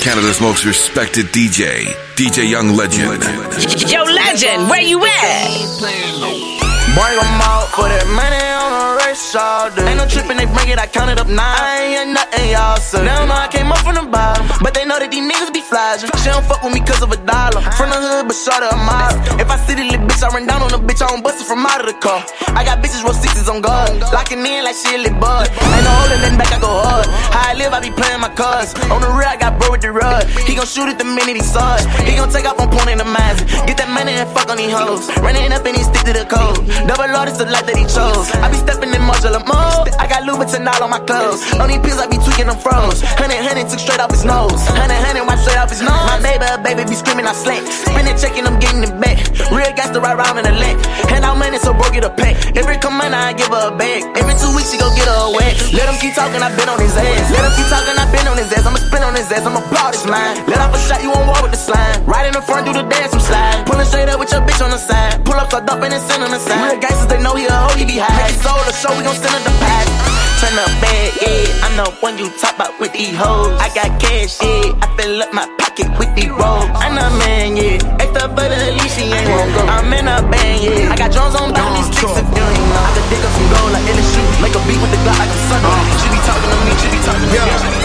[0.00, 1.84] Chicago's most respected DJ,
[2.16, 3.22] DJ Young Legend.
[3.92, 5.46] Yo, legend, where you at?
[6.96, 8.89] Bring them out for that money
[9.20, 9.84] day.
[9.84, 11.44] Ain't no tripping, they bring it, I count it up nine.
[11.44, 12.80] I ain't nothing, y'all.
[12.80, 15.52] They don't know I came up from the bottom, but they know that these niggas
[15.52, 16.08] be flashing.
[16.24, 17.60] She don't fuck with me cause of a dollar.
[17.76, 19.12] From the hood, but short of a mile.
[19.36, 21.44] If I see the little bitch, I run down on the bitch, I don't bust
[21.44, 22.24] it from out of the car.
[22.56, 25.46] I got bitches roll sixes on guard, locking in like shit lit bud.
[25.52, 27.06] Ain't no holding nothing back, I go hard.
[27.30, 28.72] How I live, I be playing my cards.
[28.88, 30.24] On the rear, I got bro with the rod.
[30.48, 31.84] He gon' shoot it the minute he saw it.
[32.08, 33.44] He gon' take off on point in the mask.
[33.68, 35.06] Get that money and fuck on these hoes.
[35.20, 36.64] Running up and he stick to the code.
[36.88, 38.32] Double R, is the life that he chose.
[38.40, 39.90] I be stepping in modular mode.
[39.98, 41.42] I got Louboutin all on my clothes.
[41.58, 43.02] On these pills, I be tweaking them froze.
[43.18, 44.62] Hundred, hundred took straight off his nose.
[44.70, 46.04] Hundred, hundred wipe straight off his nose.
[46.06, 47.66] My neighbor, baby be screaming, I slant.
[47.66, 49.18] Spinning, checking, I'm getting it back.
[49.50, 50.78] Real gas to ride around in the leg.
[51.10, 52.38] Hand out money, so bro get a pack.
[52.56, 54.06] Every come money, I give her a bag.
[54.14, 55.54] Every two weeks, she go get her a wet.
[55.74, 57.26] Let him keep talking, I been on his ass.
[57.34, 58.64] Let him keep talking, I been on his ass.
[58.66, 60.38] I'ma spin on his ass, I'ma blow this line.
[60.46, 62.06] Let off a shot, you won't walk with the slime.
[62.06, 63.66] Right in the front, do the dance, I'm slide.
[63.66, 65.24] Pulling straight up with your bitch on the side.
[65.24, 66.62] Pull up, start dumping and send on the side.
[66.70, 68.10] Real gangsters, they know he a hoe, he be high.
[68.22, 69.86] Make it sold a show, we gon' send her the pack.
[70.40, 71.64] Turn up bad, yeah.
[71.68, 73.52] I'm the one you talk about with these hoes.
[73.60, 74.72] I got cash, yeah.
[74.80, 76.64] I fill up my pocket with these rolls.
[76.80, 77.76] I'm the man, yeah.
[78.00, 79.62] Extra for the leash, she ain't won't go.
[79.68, 80.92] I'm in a band, yeah.
[80.92, 82.80] I got drones on bound these sticks if you ain't know.
[82.80, 84.22] I could dig up some gold like LSU.
[84.40, 85.70] Make a beat with the Glock like I'm Sunday.
[85.70, 86.00] Uh.
[86.00, 87.80] She be talking to me, she be talking to me.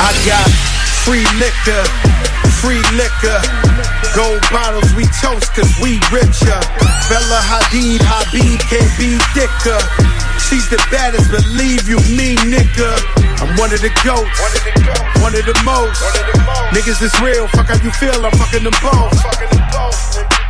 [0.00, 0.48] I got
[1.04, 1.82] free liquor,
[2.64, 3.38] free liquor.
[4.16, 6.56] Gold bottles, we toast cause we richer.
[7.12, 10.15] Bella Hadid, Habib can't be thicker.
[10.38, 12.92] She's the baddest, believe you me, nigga.
[13.40, 14.38] I'm one of the goats,
[15.20, 16.00] one of the most.
[16.72, 19.16] Niggas is real, fuck how you feel, I'm fucking them both.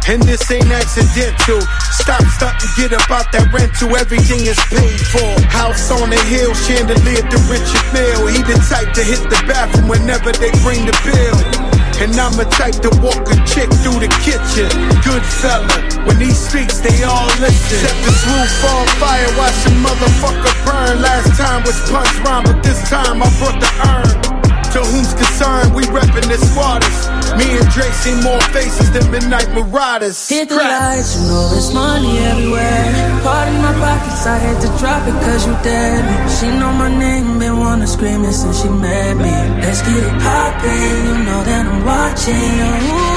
[0.08, 1.60] And this ain't accidental.
[1.90, 3.96] Stop, stop, and get about that rental.
[3.96, 5.26] Everything is paid for.
[5.50, 8.30] House on the hill, chandelier to Richard Mille.
[8.30, 11.55] He the type to hit the bathroom whenever they bring the bill.
[11.98, 14.68] And I'm the type to walk a chick through the kitchen.
[15.00, 15.66] Good fella.
[16.04, 17.80] When these streets they all listen.
[17.80, 21.00] Set this roof on fire, watch the motherfucker burn.
[21.00, 24.45] Last time was punch rhyme, but this time I brought the urn.
[24.76, 27.08] To whom's concerned, we reppin' the squatters.
[27.40, 30.28] Me and Dre see more faces than midnight marauders.
[30.28, 32.84] Hit the lights, you know there's money everywhere.
[33.24, 36.04] Part in my pockets, I had to drop it cause you dead.
[36.28, 39.32] She know my name, been wanna scream it since she met me.
[39.64, 42.36] Let's get it poppin', you know that I'm watching.
[42.36, 43.15] Ooh,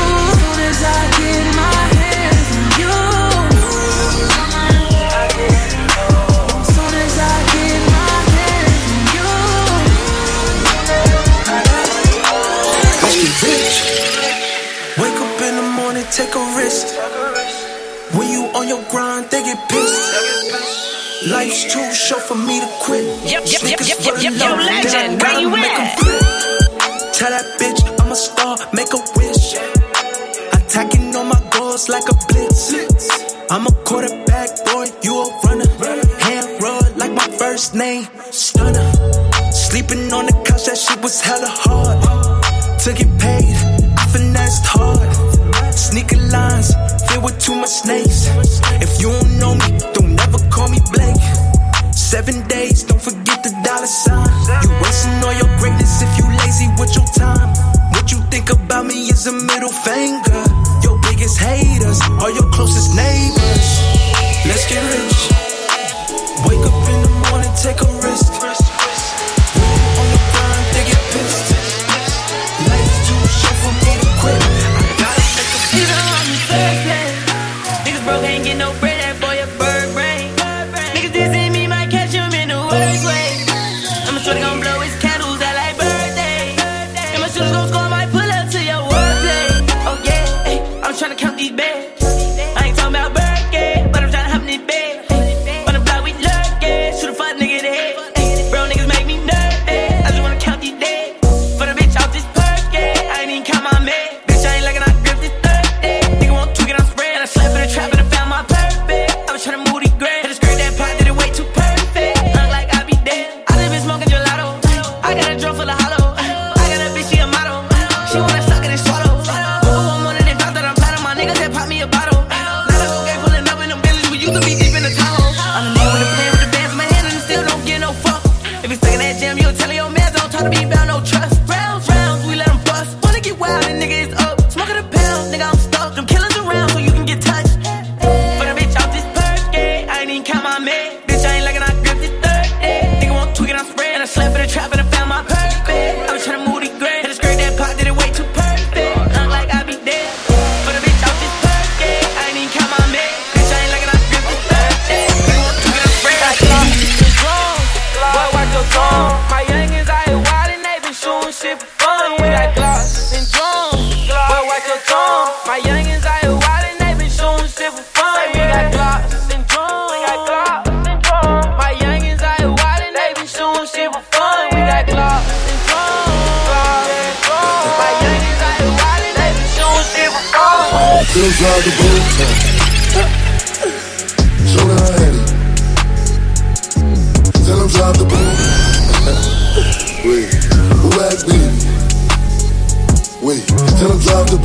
[18.60, 21.32] on your grind, they get pissed.
[21.32, 23.06] Life's too short for me to quit.
[23.24, 25.98] Yep, yep, yep, for yep, yep, yo, legend, where you at?
[27.16, 29.56] Tell that bitch I'm a star, make a wish.
[30.52, 33.10] Attacking on my goals like a blitz.
[33.50, 35.70] I'm a quarterback, boy, you a runner.
[36.20, 38.92] Hand run like my first name, stunner.
[39.52, 41.98] Sleeping on the couch, that shit was hella hard.
[42.84, 43.56] To get paid,
[43.98, 45.29] I finessed hard.
[45.80, 46.76] Sneaker lines
[47.08, 48.28] filled with too much snakes.
[48.84, 51.24] If you don't know me, don't never call me Blake.
[51.96, 54.28] Seven days, don't forget the dollar sign.
[54.62, 57.56] You wasting all your greatness if you lazy with your time.
[57.96, 60.44] What you think about me is a middle finger.
[60.84, 63.68] Your biggest haters are your closest neighbors.
[64.46, 65.22] Let's get rich.
[66.44, 67.99] Wake up in the morning, take a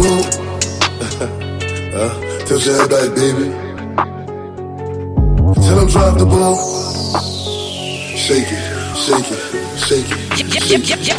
[0.05, 1.95] him drive the boat.
[1.95, 3.49] uh, tell your head back, baby.
[5.63, 6.59] Tell him drive the boat.
[8.17, 8.65] Shake it,
[8.97, 9.41] shake it,
[9.79, 10.25] shake it.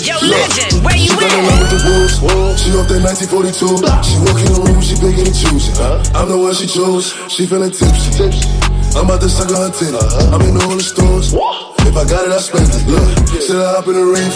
[0.05, 2.61] Yo, legend, where you she fell in love with the wolves.
[2.61, 3.77] She off that 1942.
[4.03, 5.75] She walk in the room, she picking and choosing.
[6.15, 7.13] I'm the one she chose.
[7.29, 8.25] She feeling tipsy.
[8.97, 9.97] I'm about to suck on her titty.
[10.33, 11.33] I'm in all the stores.
[11.33, 12.87] If I got it, I spend it.
[12.89, 14.35] Look, should I hop in the rave?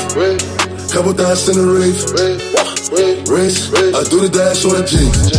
[0.91, 2.49] Couple thousand in the rave.
[2.92, 5.30] Race, I do the dash on the jeans.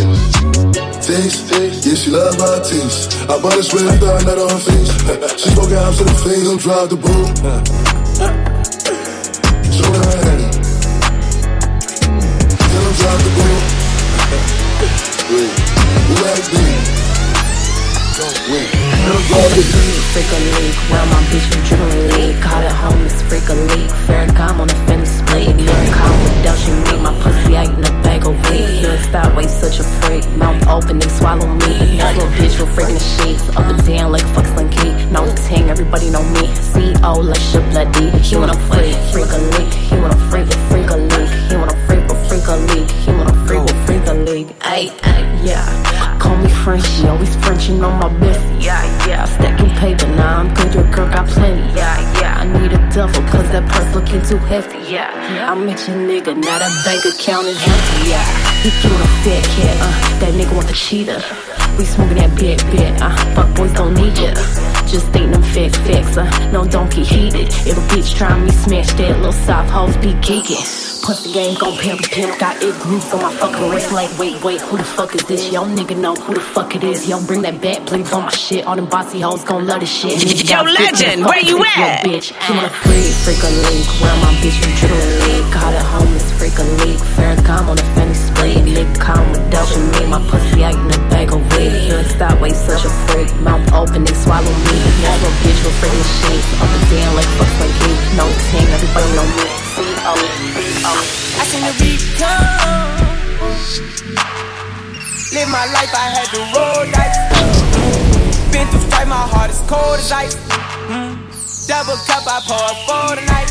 [1.04, 3.18] Taste, yeah, she love my taste.
[3.28, 4.90] I bought straight after I nut on her face.
[5.34, 7.36] she smoking out in the face, don't drive the boat.
[9.74, 10.54] Show her it.
[12.70, 13.62] Tell him drive the boat.
[15.30, 15.50] Wait,
[16.06, 16.66] who asked me?
[18.52, 18.79] Wait,
[19.28, 20.00] drive.
[20.10, 23.54] Freak a leak, well my bitch from Dribbling League Call it home, it's freak a
[23.54, 23.90] leak.
[24.06, 28.26] Farrakhan on the fence blade Lyrical without she make my pussy out in a bag
[28.26, 28.82] of weed.
[28.82, 30.26] You're a such a freak.
[30.36, 31.98] Mouth open, they swallow me.
[31.98, 33.48] That little bitch will freaking the sheets.
[33.56, 34.90] Up and down like fuck slinky.
[35.14, 36.50] No ting, everybody know me.
[36.72, 39.72] CEO like shit bloody He wanna freak, freak a leak.
[39.72, 41.30] He wanna freak, freak a leak.
[41.48, 42.90] He wanna freak, but freak a leak.
[42.90, 43.39] He wanna
[44.60, 46.18] Ay, ay, yeah.
[46.18, 50.74] Call me Frenchy, always Frenching on my best Yeah, yeah, stacking paper Now I'm good,
[50.74, 51.60] your girl got plenty.
[51.74, 54.78] Yeah, yeah, I need a duffel Cause that purse looking too hefty.
[54.92, 55.10] Yeah,
[55.50, 58.24] I'm at your nigga Now that bank account is empty Yeah,
[58.62, 61.22] he cute a fat cat uh, That nigga want the cheetah.
[61.78, 64.34] We smoking that big bit, uh, fuck boys don't need ya.
[64.90, 67.46] Just think them fake facts, uh, no don't get heated.
[67.46, 70.58] If a bitch try me smash that little soft hoes be geeking.
[71.06, 73.92] Pussy game gon' pimp pimp, got it grooves on my fucking wrist.
[73.92, 75.52] Like wait wait, who the fuck is this?
[75.52, 77.08] Yo nigga know who the fuck it is.
[77.08, 78.66] Yo bring that back, please on my shit.
[78.66, 80.50] All them bossy hoes gon' love this shit.
[80.50, 82.04] Yo, legend, where you at?
[82.04, 83.86] Yo, bitch, he wanna freak, freak a leak.
[84.02, 85.52] Where my bitch from Dribbling League.
[85.54, 86.98] Call it home, it's freak a leak.
[87.14, 88.66] Farrakhan on the fanny split.
[88.66, 90.10] Lick calm without you, me.
[90.10, 91.94] My pussy out in a bag of weed.
[91.94, 93.30] A stop, way such a freak.
[93.40, 94.79] Mouth open, they swallow me.
[95.20, 96.44] Little bitch will freaking shit.
[96.60, 98.00] Up and down like fuck like geek.
[98.16, 99.46] No ting, everybody know me.
[101.36, 103.00] I seen the beat come.
[105.32, 107.18] Live my life, I had to roll dice.
[108.52, 110.36] Been through strife, my heart is cold as ice.
[110.90, 111.14] Mm.
[111.68, 113.50] Double cup, I pour for tonight.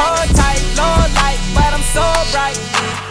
[0.00, 2.00] Hold tight, low light, but I'm so
[2.32, 2.56] bright.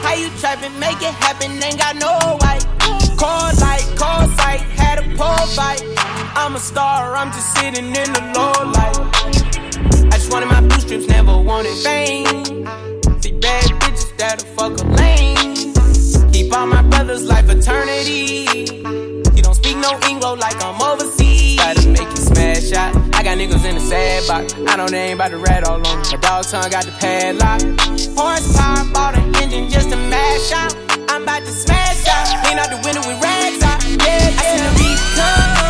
[0.01, 2.65] How you trapping, make it happen, ain't got no white.
[3.13, 5.85] Cold light, cold sight, had a pole fight.
[6.35, 8.97] I'm a star, I'm just sitting in the low light.
[10.11, 12.25] I just wanted my blue strips, never wanted fame.
[13.21, 16.31] See bad bitches that'll fuck a lane.
[16.31, 18.45] Keep all my brothers life eternity.
[19.35, 21.57] You don't speak no English like I'm overseas.
[21.57, 22.95] Gotta make you smash out.
[23.15, 24.53] I got niggas in the sad box.
[24.67, 25.89] I know they ain't about to rat all on me.
[25.89, 27.61] My dog tongue got the padlock.
[28.17, 30.75] Horsepower, bought an engine just to mash out.
[31.09, 32.47] I'm about to smash out.
[32.47, 33.83] Lean out the window with rags out.
[33.83, 34.39] Yeah, yeah.
[34.39, 35.68] I seen the beat come.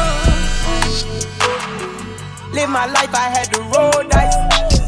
[2.51, 4.33] Live my life, I had to roll dice.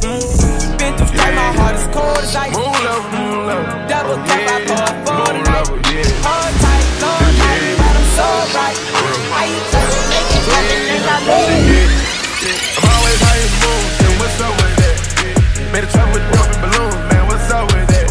[0.01, 0.77] Mm.
[0.81, 2.57] Been through strife, my heart is cold as ice.
[2.57, 3.65] Move level, move level.
[3.85, 5.69] Double tap, I pour for the night.
[5.93, 6.25] yeah.
[6.25, 8.77] Hold tight, low light, but I'm so bright.
[9.29, 10.79] How you trying to make it happen?
[10.89, 11.37] Ain't got no
[12.81, 14.97] I'm always high in the moon, and what's up with that?
[15.69, 18.09] Made a travel with broken balloons, man, what's up with that?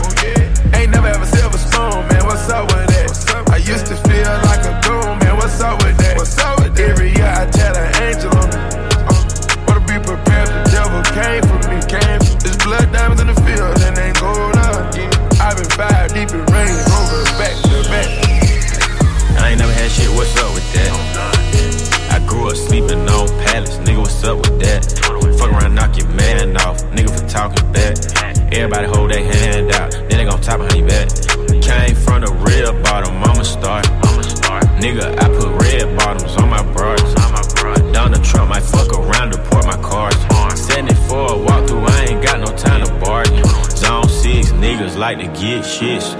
[0.78, 3.10] Ain't never a silver spoon, man, what's up with that?
[3.50, 5.99] I used to feel like a goon, man, what's up with that?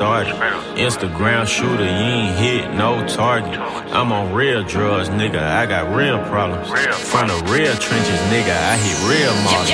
[0.00, 0.32] Started.
[0.80, 3.52] Instagram shooter, you ain't hit no target.
[3.92, 6.68] I'm on real drugs, nigga, I got real problems.
[7.10, 9.68] From the real trenches, nigga, I hit real models.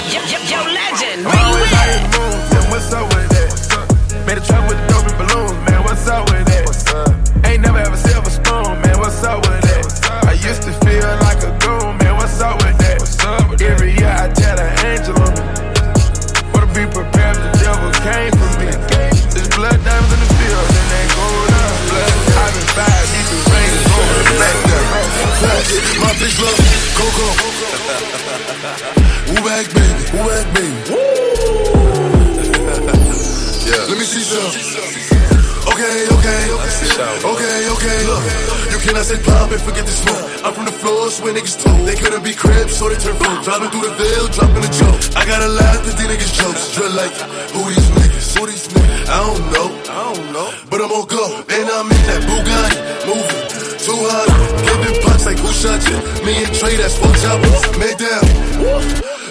[41.17, 41.87] Floors where niggas told.
[41.87, 43.43] They couldn't be cribs, so they turn phone.
[43.45, 45.17] Driving through the veil, dropping a joke.
[45.17, 46.75] I gotta laugh at these niggas' jokes.
[46.75, 47.13] Drill like,
[47.53, 48.39] who these niggas?
[48.39, 49.09] Who these niggas?
[49.09, 49.69] I don't know.
[49.89, 50.49] I don't know.
[50.71, 51.25] But I'm on go.
[51.49, 52.79] And I'm in that Bugatti.
[53.07, 53.45] Moving.
[53.81, 54.29] Too hot.
[54.67, 55.99] Giving punch like who shot you?
[56.27, 57.63] Me and Trey, that's four choppers.
[57.79, 58.25] Made down.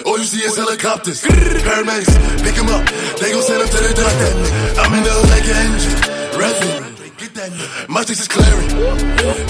[0.06, 1.22] All you see is helicopters.
[1.22, 2.84] Paramedics, pick him up.
[3.20, 4.30] They gon' send him to the doctor.
[4.80, 5.96] I'm in the like an engine.
[6.40, 6.95] Revving.
[7.88, 8.66] My six is clearing.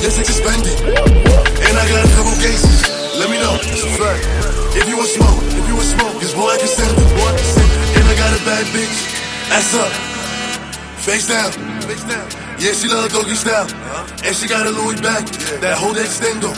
[0.05, 0.77] Your six is spending.
[0.85, 2.85] And I got a couple cases.
[3.17, 3.57] Let me know.
[3.57, 4.21] It's a fact.
[4.77, 7.09] If you want smoke, if you want smoke, cause boy I can send it.
[7.17, 7.97] Boy I can send it.
[7.97, 9.01] And I got a bad bitch.
[9.49, 9.89] Ass up.
[11.09, 11.51] Face down.
[11.89, 12.29] Face down.
[12.61, 13.65] Yeah, she love doggy style.
[14.25, 15.25] And she got a Louis back.
[15.65, 16.53] That whole extendo.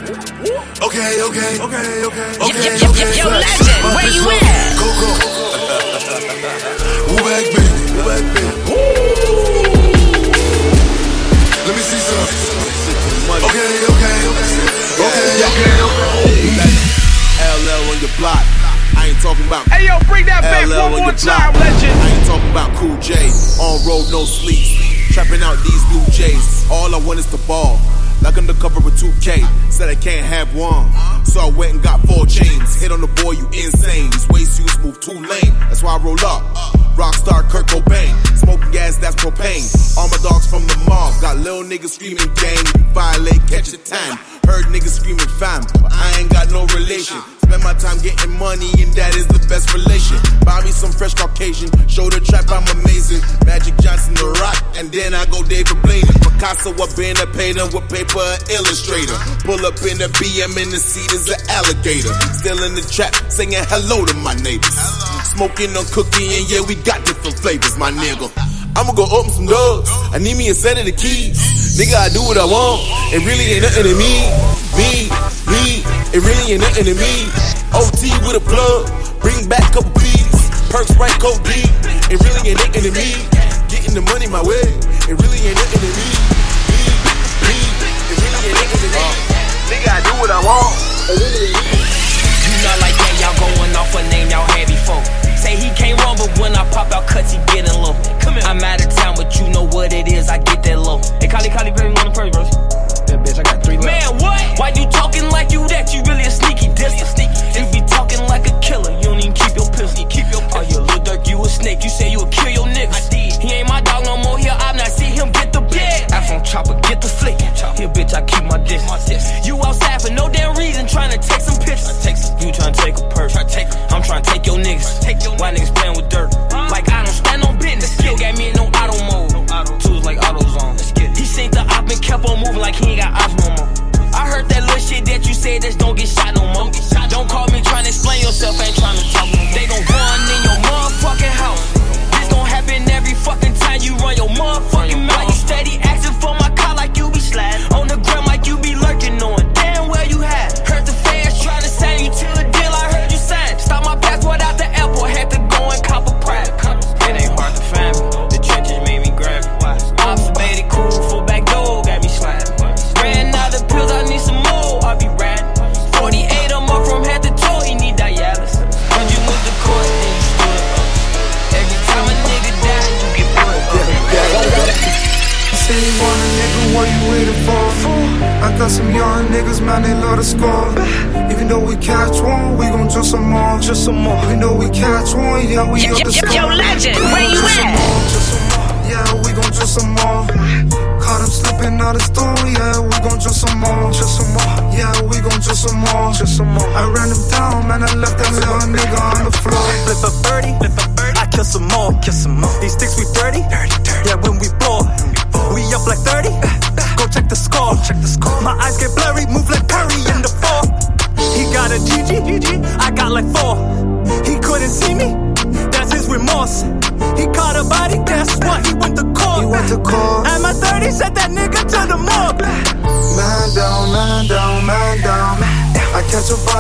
[0.82, 2.34] Okay, okay, okay, okay.
[2.50, 3.14] Okay, okay.
[3.14, 4.74] yo, legend, where you at?
[4.74, 5.14] Coco.
[7.06, 7.94] Who back, baby?
[7.94, 9.27] Who back, baby?
[11.78, 12.18] Me see some.
[13.38, 14.18] Okay, okay, okay,
[14.98, 15.78] okay.
[17.38, 18.42] LL on your block.
[18.98, 19.62] I ain't talking about.
[19.70, 21.94] Hey, yo, bring that back LL one on more time, legend.
[22.02, 23.30] I ain't talking about Cool J.
[23.62, 24.58] On road, no sleep.
[25.14, 26.66] Trapping out these blue jays.
[26.68, 27.78] All I want is the ball.
[28.22, 29.70] Like undercover with 2K.
[29.72, 30.90] Said I can't have one.
[31.24, 32.80] So I went and got four chains.
[32.80, 34.10] Hit on the boy, you insane.
[34.10, 35.54] These waist shoes move too lame.
[35.68, 36.42] That's why I roll up.
[36.96, 38.12] Rockstar Kurt Cobain.
[38.36, 39.62] Smoking gas, that's propane.
[39.96, 41.20] All my dogs from the mob.
[41.20, 42.92] Got little niggas screaming gang.
[42.92, 44.18] Violate, catch a time.
[44.46, 45.62] Heard niggas screaming fam.
[45.80, 47.37] But I ain't got no relation.
[47.48, 50.20] Spend my time getting money, and that is the best relation.
[50.44, 53.24] Buy me some fresh Caucasian, show the trap I'm amazing.
[53.48, 56.04] Magic Johnson, the rock, and then I go David Blaine.
[56.20, 56.86] Picasso, a
[57.32, 59.16] painter with paper an illustrator.
[59.48, 62.12] Pull up in a BM in the seat is an alligator.
[62.36, 64.76] Still in the trap, singing hello to my neighbors.
[65.32, 68.28] Smoking on cookie, and yeah, we got different flavors, my nigga.
[68.76, 69.88] I'ma go open some doors.
[70.12, 71.38] I need me a set of the keys.
[71.78, 72.82] Nigga, I do what I want.
[73.14, 74.12] It really ain't nothing to me.
[74.74, 75.08] Me,
[75.46, 75.86] me.
[76.10, 77.30] It really ain't nothing to me.
[77.74, 78.90] OT with a plug.
[79.20, 80.50] Bring back a couple P's.
[80.70, 81.70] Perks right cold deep.
[82.12, 83.16] It really ain't nothing to me.
[83.70, 84.66] Getting the money my way.
[85.06, 86.08] It really ain't nothing to me.
[86.70, 86.80] Me,
[87.46, 87.56] me.
[88.10, 89.06] It really ain't nothing to me.
[89.68, 90.72] Nigga, I do what I want.
[91.12, 91.68] It really ain't
[92.46, 95.04] You not like that, y'all going off a name y'all had before.
[95.36, 97.92] Say he can't run, but when I pop out cuts, he getting low.
[98.20, 98.42] Come here.
[98.44, 100.98] I'm out of town, but you know what it is, I get that low.
[101.20, 102.50] Hey, Kali, Kali, baby, one first verse.
[103.06, 103.86] That bitch, I got three left.
[103.86, 104.40] Man, what?
[104.58, 105.92] Why you talking like you that?
[105.92, 107.06] You really a sneaky disser.
[107.54, 110.06] You be talking like a killer, you don't even keep your pistol.
[110.06, 110.57] Keep your pistol.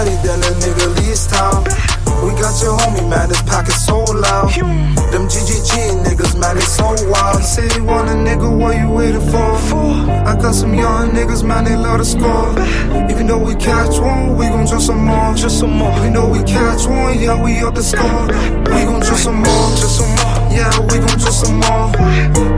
[0.08, 1.64] A then a nigga leaves town.
[2.24, 4.50] We got your homie, man, this pack is so loud.
[5.12, 7.42] Them GGG niggas, man, they so wild.
[7.44, 9.54] Say you want a nigga, what you waiting for?
[10.26, 12.50] I got some young niggas, man, they love to score.
[13.10, 15.34] Even though we catch one, we gon' do some more.
[15.34, 15.96] Just some more.
[15.98, 18.26] Even though we catch one, yeah, we up the score.
[18.74, 20.38] We gon' do some more, just some more.
[20.50, 22.57] Yeah, we gon' do some more.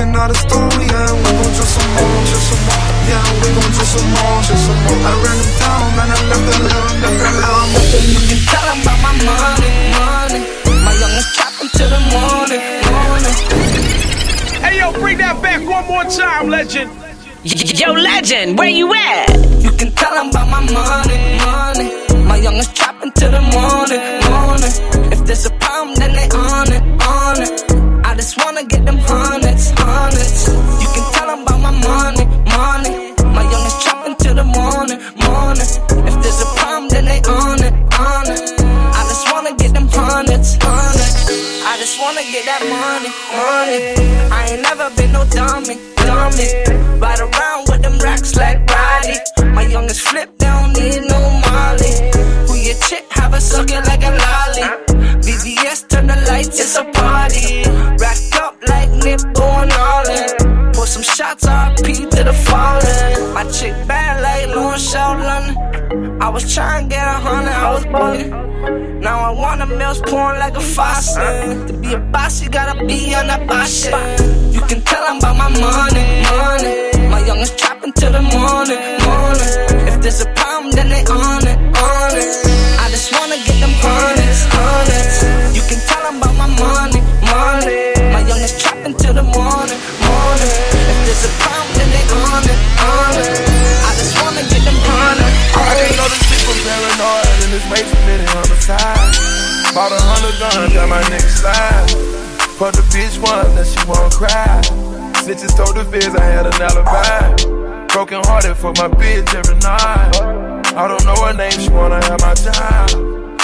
[0.00, 2.88] Caught him out the store, yeah, we gon' just some more, just some more.
[3.04, 4.96] Yeah, we gon' just some more, just some more.
[4.96, 7.68] I ran them down, man, I left a little, left a little.
[8.08, 9.68] You can tell them about my money,
[10.00, 10.40] money.
[10.88, 13.36] My youngest trapping till the morning, morning.
[14.64, 16.88] Hey yo, bring that back one more time, legend.
[17.44, 19.28] Yo, legend, where you at?
[19.60, 22.24] You can tell them about my money, money.
[22.24, 24.00] My youngest trapping till the morning,
[24.32, 25.12] morning.
[25.12, 27.80] If there's a problem, then they on it, on it.
[28.10, 29.49] I just wanna get them hundreds, hundreds.
[30.82, 32.24] You can tell them about my money,
[32.56, 33.14] money.
[33.36, 35.68] My youngest trapping till the morning, morning.
[36.08, 38.42] If there's a problem, then they on it, on it.
[38.98, 41.16] I just wanna get them hundreds, hundreds.
[41.70, 43.80] I just wanna get that money, money.
[44.32, 46.46] I ain't never been no dummy, dummy.
[47.00, 49.16] Ride around with them racks like Roddy.
[49.54, 51.92] My youngest flip, they don't need no Molly.
[52.48, 54.66] Who your chick, have a sucking like a lolly.
[55.24, 57.62] VVS, turn the lights, it's a party.
[61.02, 63.34] Some shots, RP to the fallen.
[63.34, 66.20] My chick bad like Lauren Shaw London.
[66.20, 69.00] I was trying to get a hundred, I was bugging.
[69.00, 71.68] Now I want a mills pouring like a faucet.
[71.68, 73.92] To be a boss, you gotta be on that boss shit.
[74.52, 76.04] You can tell I'm about my money,
[76.36, 77.08] money.
[77.08, 79.88] My youngest trapping till the morning, morning.
[79.88, 82.32] If there's a problem, then they on it, on it.
[82.82, 85.56] I just wanna get them hundreds, hundreds.
[85.56, 88.12] You can tell I'm about my money, money.
[88.12, 90.69] My youngest trapping till the morning, morning.
[91.10, 91.32] There's a
[91.74, 92.54] then they on it.
[93.82, 95.34] I just wanna get them hundreds.
[95.58, 99.18] I go to sleep, I'm paranoid, and this too many homicides.
[99.74, 101.90] Bought a hundred guns, got my nigga slide.
[102.62, 104.62] Fuck the bitch once, then she won't cry.
[105.26, 107.90] Snitches told the feds I had an alibi.
[107.90, 110.14] Broken hearted for my bitch every night.
[110.78, 112.94] I don't know her name, she wanna have my child.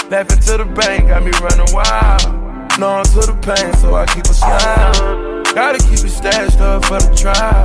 [0.06, 2.30] Laughing to the bank, got me running wild.
[2.78, 5.36] Numb to the pain, so I keep a smile.
[5.57, 7.64] Gotta keep it stashed up for the trial.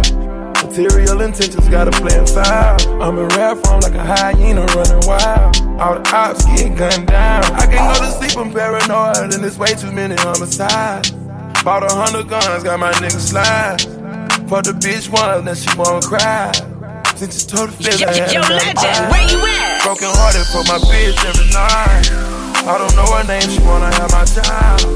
[0.64, 3.04] Material intentions gotta play foul.
[3.04, 5.60] I'm in rap form like a hyena running wild.
[5.76, 7.44] All the ops get gunned down.
[7.52, 11.12] I can't go to sleep, I'm paranoid, and there's way too many homicides.
[11.68, 13.82] Bought a hundred guns, got my nigga slide.
[14.48, 16.48] For the bitch once, then she won't cry.
[17.20, 19.84] Since you told the feds I had Yo, legend, where you at?
[19.84, 22.08] Broken hearted for my bitch every night.
[22.72, 24.88] I don't know her name, she wanna have my child.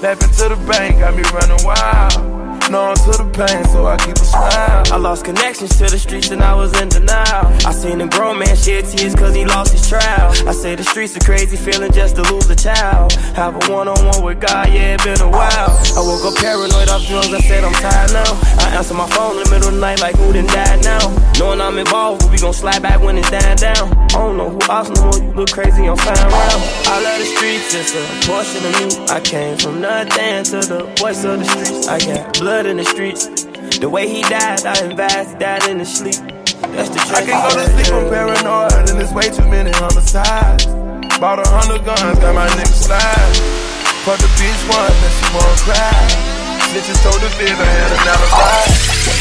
[0.00, 2.37] Laughing to the bank, got me running wild.
[2.70, 4.84] Numb to the pain, so I keep a smile.
[4.92, 7.48] I lost connections to the streets and I was in denial.
[7.64, 10.28] I seen a grown man shed tears cause he lost his trial.
[10.46, 13.14] I say the streets are crazy, feeling just to lose a child.
[13.40, 15.70] Have a one on one with God, yeah, it been a while.
[15.96, 18.36] I woke up paranoid off drugs, I said I'm tired now.
[18.60, 21.08] I answer my phone in the middle of the night like who done died now.
[21.40, 23.96] Knowing I'm involved, we gon' slide back when it's dying down.
[24.12, 26.60] I don't know who else no more, you look crazy, I'm fine round.
[26.84, 28.86] I love the streets, it's a portion of me.
[29.08, 31.88] I came from nothing to the voice of the streets.
[31.88, 33.26] I got blood in the streets.
[33.78, 36.16] The way he died, I he died in his sleep.
[36.74, 40.66] That's the I can't go to sleep, I'm paranoid, and there's way too many homicides.
[41.20, 43.36] Bought a hundred guns, got my nigga slide.
[44.02, 46.38] Fuck the bitch once, then she won't cry.
[46.70, 49.17] Snitches told the feds I had another alibi.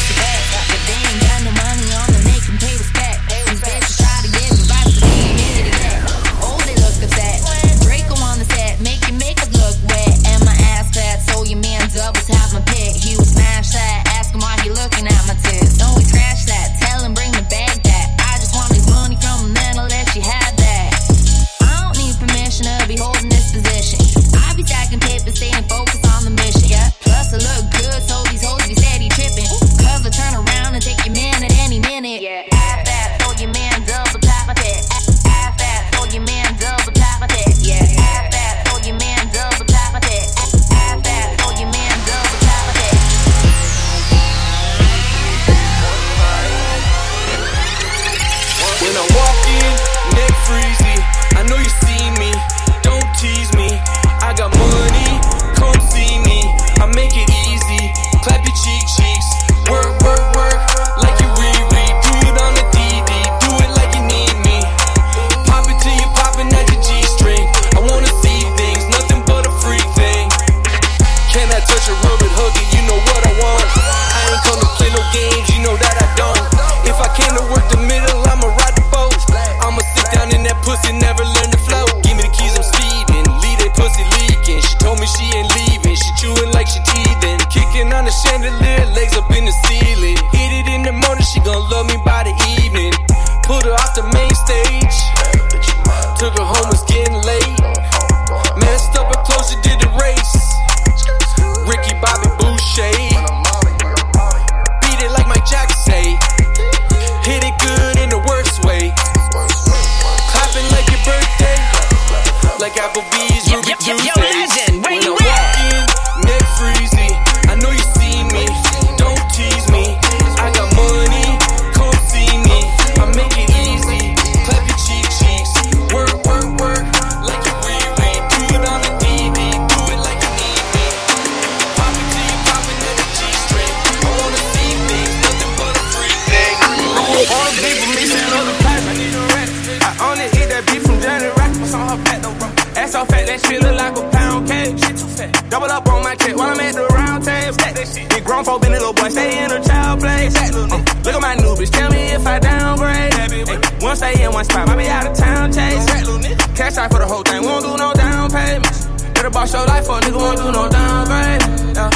[159.48, 161.41] Boss your life a nigga, won't do no downgrade.
[161.72, 161.89] Yeah.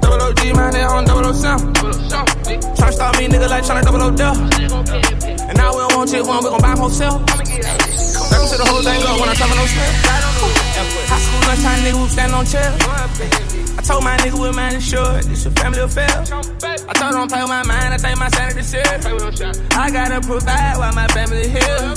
[0.00, 1.72] Double OG, my nigga on double O seven.
[1.72, 4.36] Tryna stop me, nigga, like tryna double O death.
[5.46, 7.20] And now we don't want shit, one, we gon' buy wholesale.
[7.20, 9.92] Back to the whole thing up when I talk no smell.
[11.06, 12.74] High school lunchtime, nigga, we stand on chair.
[13.78, 16.65] I told my nigga with mine insured, this a family affair.
[16.96, 19.04] Him don't play with my mind, I take my sanity serious.
[19.72, 21.94] I gotta provide while my family here.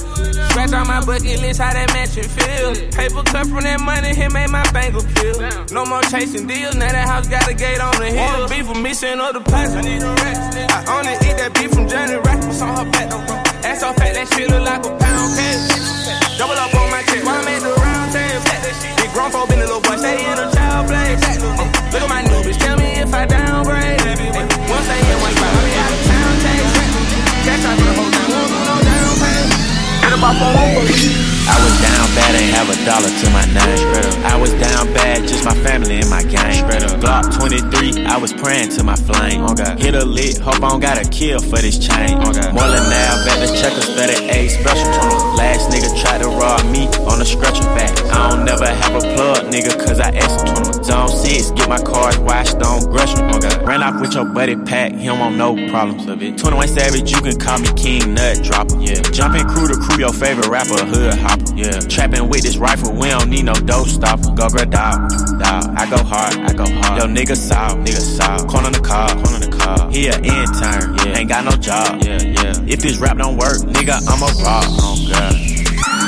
[0.50, 2.76] Scratch on my bucket list, how that mansion feel.
[2.92, 5.40] Paper cut from that money, here made my bank appeal.
[5.72, 8.48] No more chasing deals, now that house got a gate on the hill.
[8.50, 10.58] Beef with me, send up the price, I need a rest.
[10.70, 13.10] I only eat that beef from Johnny Rackles on her back.
[13.64, 16.38] Ass so fat, that shit look like a pound cake.
[16.38, 18.44] Double up on my check, while I made the round table.
[18.98, 21.22] Big grown folk, been a little boy, stay in a child place.
[21.22, 24.02] Uh, look at my new bitch, tell me if I downgrade.
[24.02, 26.34] Uh, one stay in one spot, I be out of town,
[27.66, 29.10] out for the whole thing, won't do no down
[31.00, 34.26] on I was down bad, ain't have a dollar to my name.
[34.26, 36.62] I was down bad, just my family and my gang.
[37.02, 39.42] Glock 23, I was praying to my flame.
[39.78, 42.20] Hit a lit, hope I don't got a kill for this chain.
[42.20, 44.90] More than now, bet the checkers better A special.
[45.36, 47.98] Last nigga tried to rob me on a stretcher back.
[48.14, 50.84] I don't never have a plug, nigga, cause I asked him.
[50.84, 53.28] Zone 6, get my cars washed on Gresham.
[53.66, 56.38] Ran off with your buddy Pack, he don't want no problems of it.
[56.38, 58.80] 21 Savage, you can call me King Nut Dropper.
[58.80, 59.02] Yeah.
[59.12, 61.39] Jumping crew to crew, your favorite rapper, Hood Hopper.
[61.56, 61.80] Yeah.
[61.80, 64.32] Trapping with this rifle, we don't need no dope stopper.
[64.36, 65.10] Go grab dog,
[65.40, 65.64] dog.
[65.76, 67.02] I go hard, I go hard.
[67.02, 68.38] Yo, nigga saw, nigga saw.
[68.48, 69.92] Corner the car, corner the car.
[69.92, 71.18] He a intern, yeah.
[71.18, 72.54] Ain't got no job, yeah, yeah.
[72.68, 75.36] If this rap don't work, nigga, I'm a rock, oh god.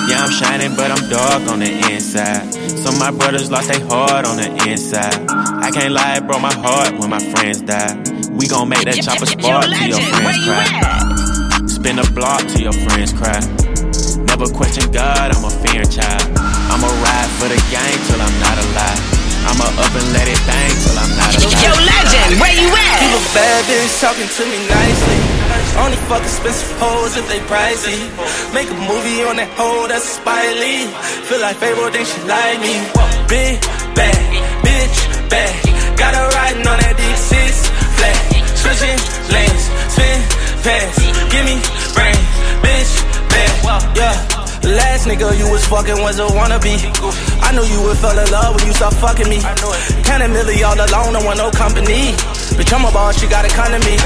[0.10, 2.54] Yeah, I'm shining, but I'm dark on the inside.
[2.54, 5.26] Some of my brothers lost their heart on the inside.
[5.30, 8.08] I can't lie, it broke my heart when my friends died.
[8.32, 11.68] We gon' make that chopper spark till your friends cry.
[11.68, 13.61] Spin a block till your friends cry.
[14.42, 16.26] Never question God, I'm a fear child.
[16.74, 19.02] I'ma ride for the game till I'm not alive.
[19.46, 21.62] I'ma up and let it bang till I'm not alive.
[21.62, 23.06] Yo, legend, where you at?
[23.06, 25.20] Keep a bad bitch talking to me nicely.
[25.78, 28.02] Only fuck expensive hoes if they pricey.
[28.50, 30.90] Make a movie on that hoe that's a Spike Lee.
[31.30, 32.82] Feel like Fable, think she like me.
[33.30, 33.62] Big
[33.94, 34.26] bag,
[34.66, 34.98] bitch
[35.30, 35.54] bag.
[36.02, 37.38] Got her riding on that D6
[37.94, 38.18] flat.
[38.58, 38.98] Switching
[39.30, 39.64] lanes,
[39.94, 40.18] spin
[40.66, 40.98] pass.
[41.30, 41.62] Give me
[41.94, 42.18] brain,
[42.66, 42.90] bitch
[43.30, 43.52] bag.
[43.94, 44.31] Yeah.
[44.62, 46.78] The last nigga you was fucking was a wannabe.
[47.42, 49.42] I knew you would fall in love when you start fucking me.
[50.06, 52.14] Kinda milli all alone, don't want no company.
[52.54, 53.98] Bitch, I'm a boss, you got to come to me.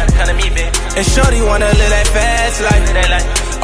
[0.95, 2.88] And Shorty wanna live that fast life.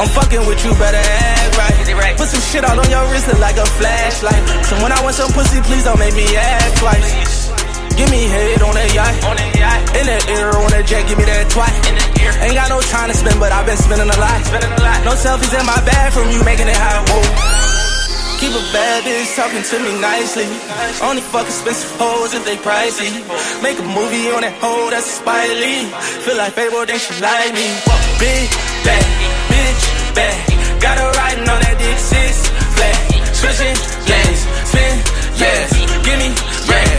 [0.00, 2.16] I'm fucking with you, better act right.
[2.16, 4.42] Put some shit all on your wrist, look like a flashlight.
[4.66, 7.08] So when I want some pussy, please don't make me act twice.
[7.96, 9.14] Give me head on that yacht.
[9.98, 11.72] In the ear, on that jet, give me that twat.
[12.42, 14.38] Ain't got no time to spend, but I've been spending a lot.
[15.04, 17.04] No selfies in my bathroom, you making it hot.
[17.08, 17.22] Whoa.
[18.42, 20.50] Keep a bad bitch talking to me nicely.
[20.98, 23.06] Only fuck expensive hoes if they pricey.
[23.62, 25.86] Make a movie on that hoe that's a Spike Lee.
[26.26, 27.70] Feel like Fable, think she like me.
[28.18, 28.50] Big
[28.82, 29.06] bag,
[29.46, 29.84] bitch
[30.18, 30.34] bag.
[30.82, 32.98] Got her riding on that dick six flat.
[33.30, 33.78] Switching
[34.10, 34.94] lanes, spin,
[35.38, 35.70] yeah.
[36.02, 36.34] Give me
[36.66, 36.90] bread,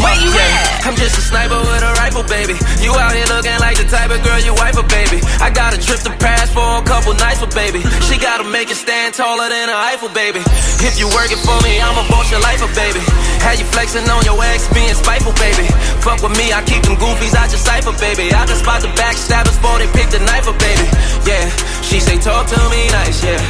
[0.00, 0.86] where you at?
[0.86, 2.56] I'm just a sniper with a rifle, baby.
[2.80, 5.20] You out here looking like the type of girl you wife a baby.
[5.42, 7.82] I got a trip to Paris for a couple nights with baby.
[8.08, 10.40] She gotta make it stand taller than a Eiffel, baby.
[10.80, 13.02] If you working for me, I'ma boss your life, a baby.
[13.44, 15.66] Have you flexing on your ex, being spiteful, baby.
[16.00, 18.32] Fuck with me, I keep them goofies, I just cipher, baby.
[18.32, 20.86] I can spot the backstabbers before they pick the knife up, baby.
[21.26, 21.44] Yeah,
[21.82, 23.40] she say talk to me nice, yeah,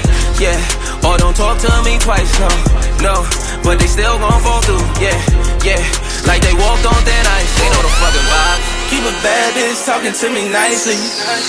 [0.41, 1.07] yeah.
[1.07, 2.51] Or don't talk to me twice, no,
[3.03, 3.15] no.
[3.63, 5.19] But they still gon' fall through, yeah,
[5.63, 6.08] yeah.
[6.29, 8.61] Like they walked on thin ice, they know the fucking vibe.
[8.93, 11.01] Keep a bad bitch talking to me nicely.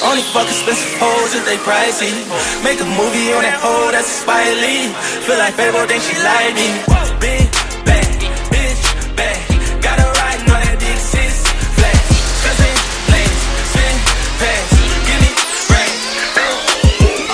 [0.07, 2.15] Only fuck expensive hoes if they pricey.
[2.63, 4.87] Make a movie on that hoe that's a Spike Lee.
[5.27, 6.67] Feel like Fable, think she like me.
[7.19, 7.51] Big
[7.83, 8.83] bag, bitch
[9.19, 9.39] bag.
[9.83, 11.43] Got her riding on that dick six
[11.75, 11.99] flat.
[12.43, 12.75] Cousin
[13.11, 13.39] lanes,
[13.71, 13.95] spin
[14.39, 14.67] pass.
[15.03, 15.31] Give me
[15.67, 15.95] brain.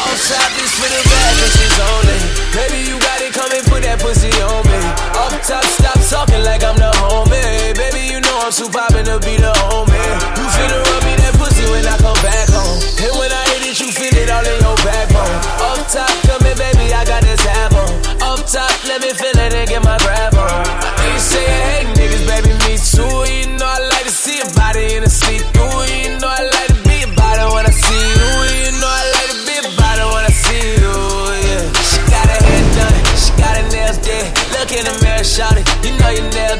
[0.01, 2.17] Outside this for the bad bitches only.
[2.57, 4.81] Baby, you got it, come and put that pussy on me.
[5.13, 7.73] Up top, stop talking like I'm the homie.
[7.73, 10.09] Baby, you know I'm too poppin' to be the homie.
[10.37, 12.77] You finna rub me that pussy when I come back home.
[13.01, 15.39] And when I hit it, you feel it all in your backbone.
[15.65, 16.44] Up top, come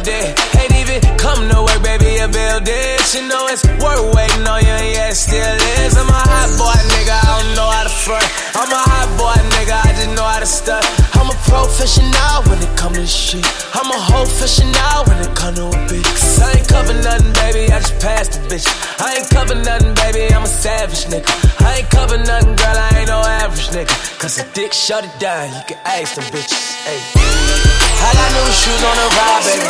[0.06, 0.38] that.
[0.62, 3.18] Ain't even come to work, baby, I build this.
[3.18, 5.97] You know it's worth waiting on you, yeah, it still is.
[5.97, 8.26] I'm a hot boy, nigga, I don't know how to front.
[8.53, 10.86] I'm a hot boy, nigga, I just know how to stunt.
[11.18, 13.45] I'm a professional when it comes to shit.
[13.74, 16.06] I'm a whole professional when it comes to a bitch.
[16.06, 18.70] Cause I ain't cover nothing, baby, I just passed the bitch.
[19.01, 21.26] I ain't cover nothing, baby, I'm a savage nigga.
[21.66, 23.95] I ain't cover nothing, girl, I ain't no average nigga.
[24.22, 27.84] Cause a dick shut it down, you can ask some bitches, ayy.
[28.01, 29.69] I got new shoes on the ride, baby.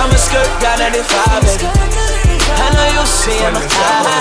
[0.00, 1.66] I'm a skirt, got 95, baby.
[1.66, 4.11] I know you see in my eyes.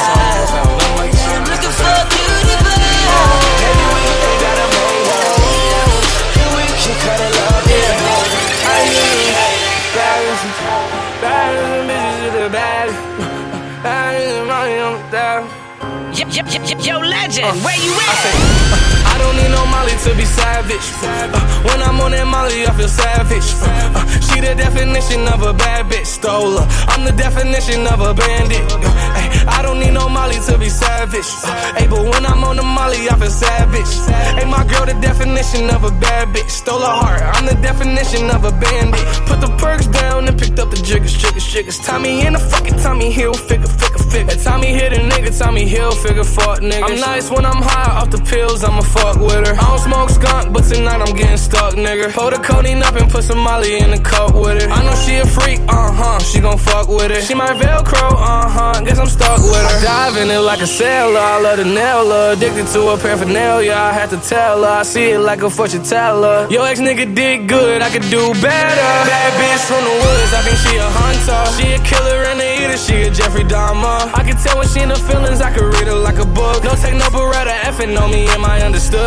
[20.31, 20.87] Savage.
[21.03, 23.49] Uh, when I'm on that Molly, I feel savage.
[23.59, 26.67] Uh, uh, she the definition of a bad bitch, stole her.
[26.87, 28.63] I'm the definition of a bandit.
[28.71, 31.27] Uh, ay, I don't need no Molly to be savage.
[31.43, 33.91] Uh, ay, but when I'm on the Molly, I feel savage.
[34.37, 37.21] Hey, my girl, the definition of a bad bitch, stole her heart.
[37.35, 39.05] I'm the definition of a bandit.
[39.27, 41.77] Put the perks down and picked up the jiggers, jiggers, jiggers.
[41.79, 44.35] Tommy in the fucking Tommy Hilfiger, figure, figure.
[44.43, 46.83] Tommy hit a nigga, Tommy Hilfiger, fuck nigga.
[46.83, 49.55] I'm nice when I'm high off the pills, I'ma fuck with her.
[49.55, 52.11] I don't smoke skunk, but tonight I'm getting stuck, nigga.
[52.13, 54.69] Pull the codeine up and put some Molly in the cup with it.
[54.69, 56.19] I know she a freak, uh huh.
[56.19, 57.23] She gon' fuck with it.
[57.23, 58.81] She my Velcro, uh huh.
[58.85, 59.79] Guess I'm stuck with her.
[59.79, 61.19] I dive in it like a sailor.
[61.19, 62.33] I love the nail her.
[62.33, 63.73] Addicted to her paraphernalia.
[63.73, 64.81] I had to tell her.
[64.81, 66.47] I see it like a fortune teller.
[66.49, 67.81] Yo, ex nigga did good.
[67.81, 68.91] I could do better.
[69.09, 70.31] Bad bitch from the woods.
[70.33, 71.41] I think she a hunter.
[71.55, 72.77] She a killer and a eater.
[72.77, 74.00] She a Jeffrey Dahmer.
[74.09, 75.41] I can tell when she in the feelings.
[75.41, 76.63] I could read her like a book.
[76.63, 77.53] No take no beretta.
[77.69, 78.25] Effing on me.
[78.33, 78.97] Am I understood?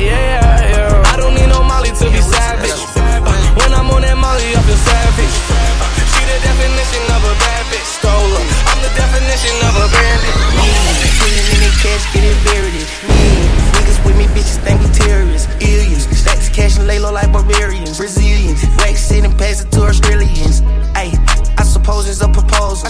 [0.00, 1.12] yeah.
[1.12, 2.72] I don't need no Molly to be savage.
[2.96, 3.20] Uh,
[3.60, 5.36] when I'm on that Molly, I feel savage.
[5.52, 5.84] Uh,
[6.16, 7.84] she the definition of a bad bitch.
[8.00, 8.44] Stole her.
[8.72, 10.36] I'm the definition of a bandit.
[11.20, 12.88] Putting in their cash, getting buried.
[13.04, 13.76] Yeah.
[13.76, 15.52] Niggas with me, bitches think we terrorists.
[15.60, 16.08] Aliens.
[16.16, 18.00] Stacks cash and lay low like barbarians.
[18.00, 18.64] Brazilians.
[18.80, 20.62] Wax it and pass it to Australians.
[20.96, 21.12] Ayy,
[21.84, 22.88] I suppose it's a proposal.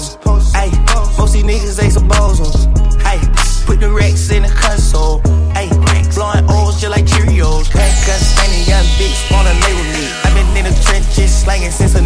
[0.55, 0.71] Ayy,
[1.19, 2.71] most these niggas ain't supposals.
[3.03, 5.19] Ayy, put the racks in the console.
[5.59, 5.75] Ayy,
[6.15, 7.69] blowing O's just like Cheerios.
[7.75, 8.39] Pack us,
[8.71, 10.07] young bitch wanna lay with me.
[10.23, 12.03] i been in the trenches slanging since a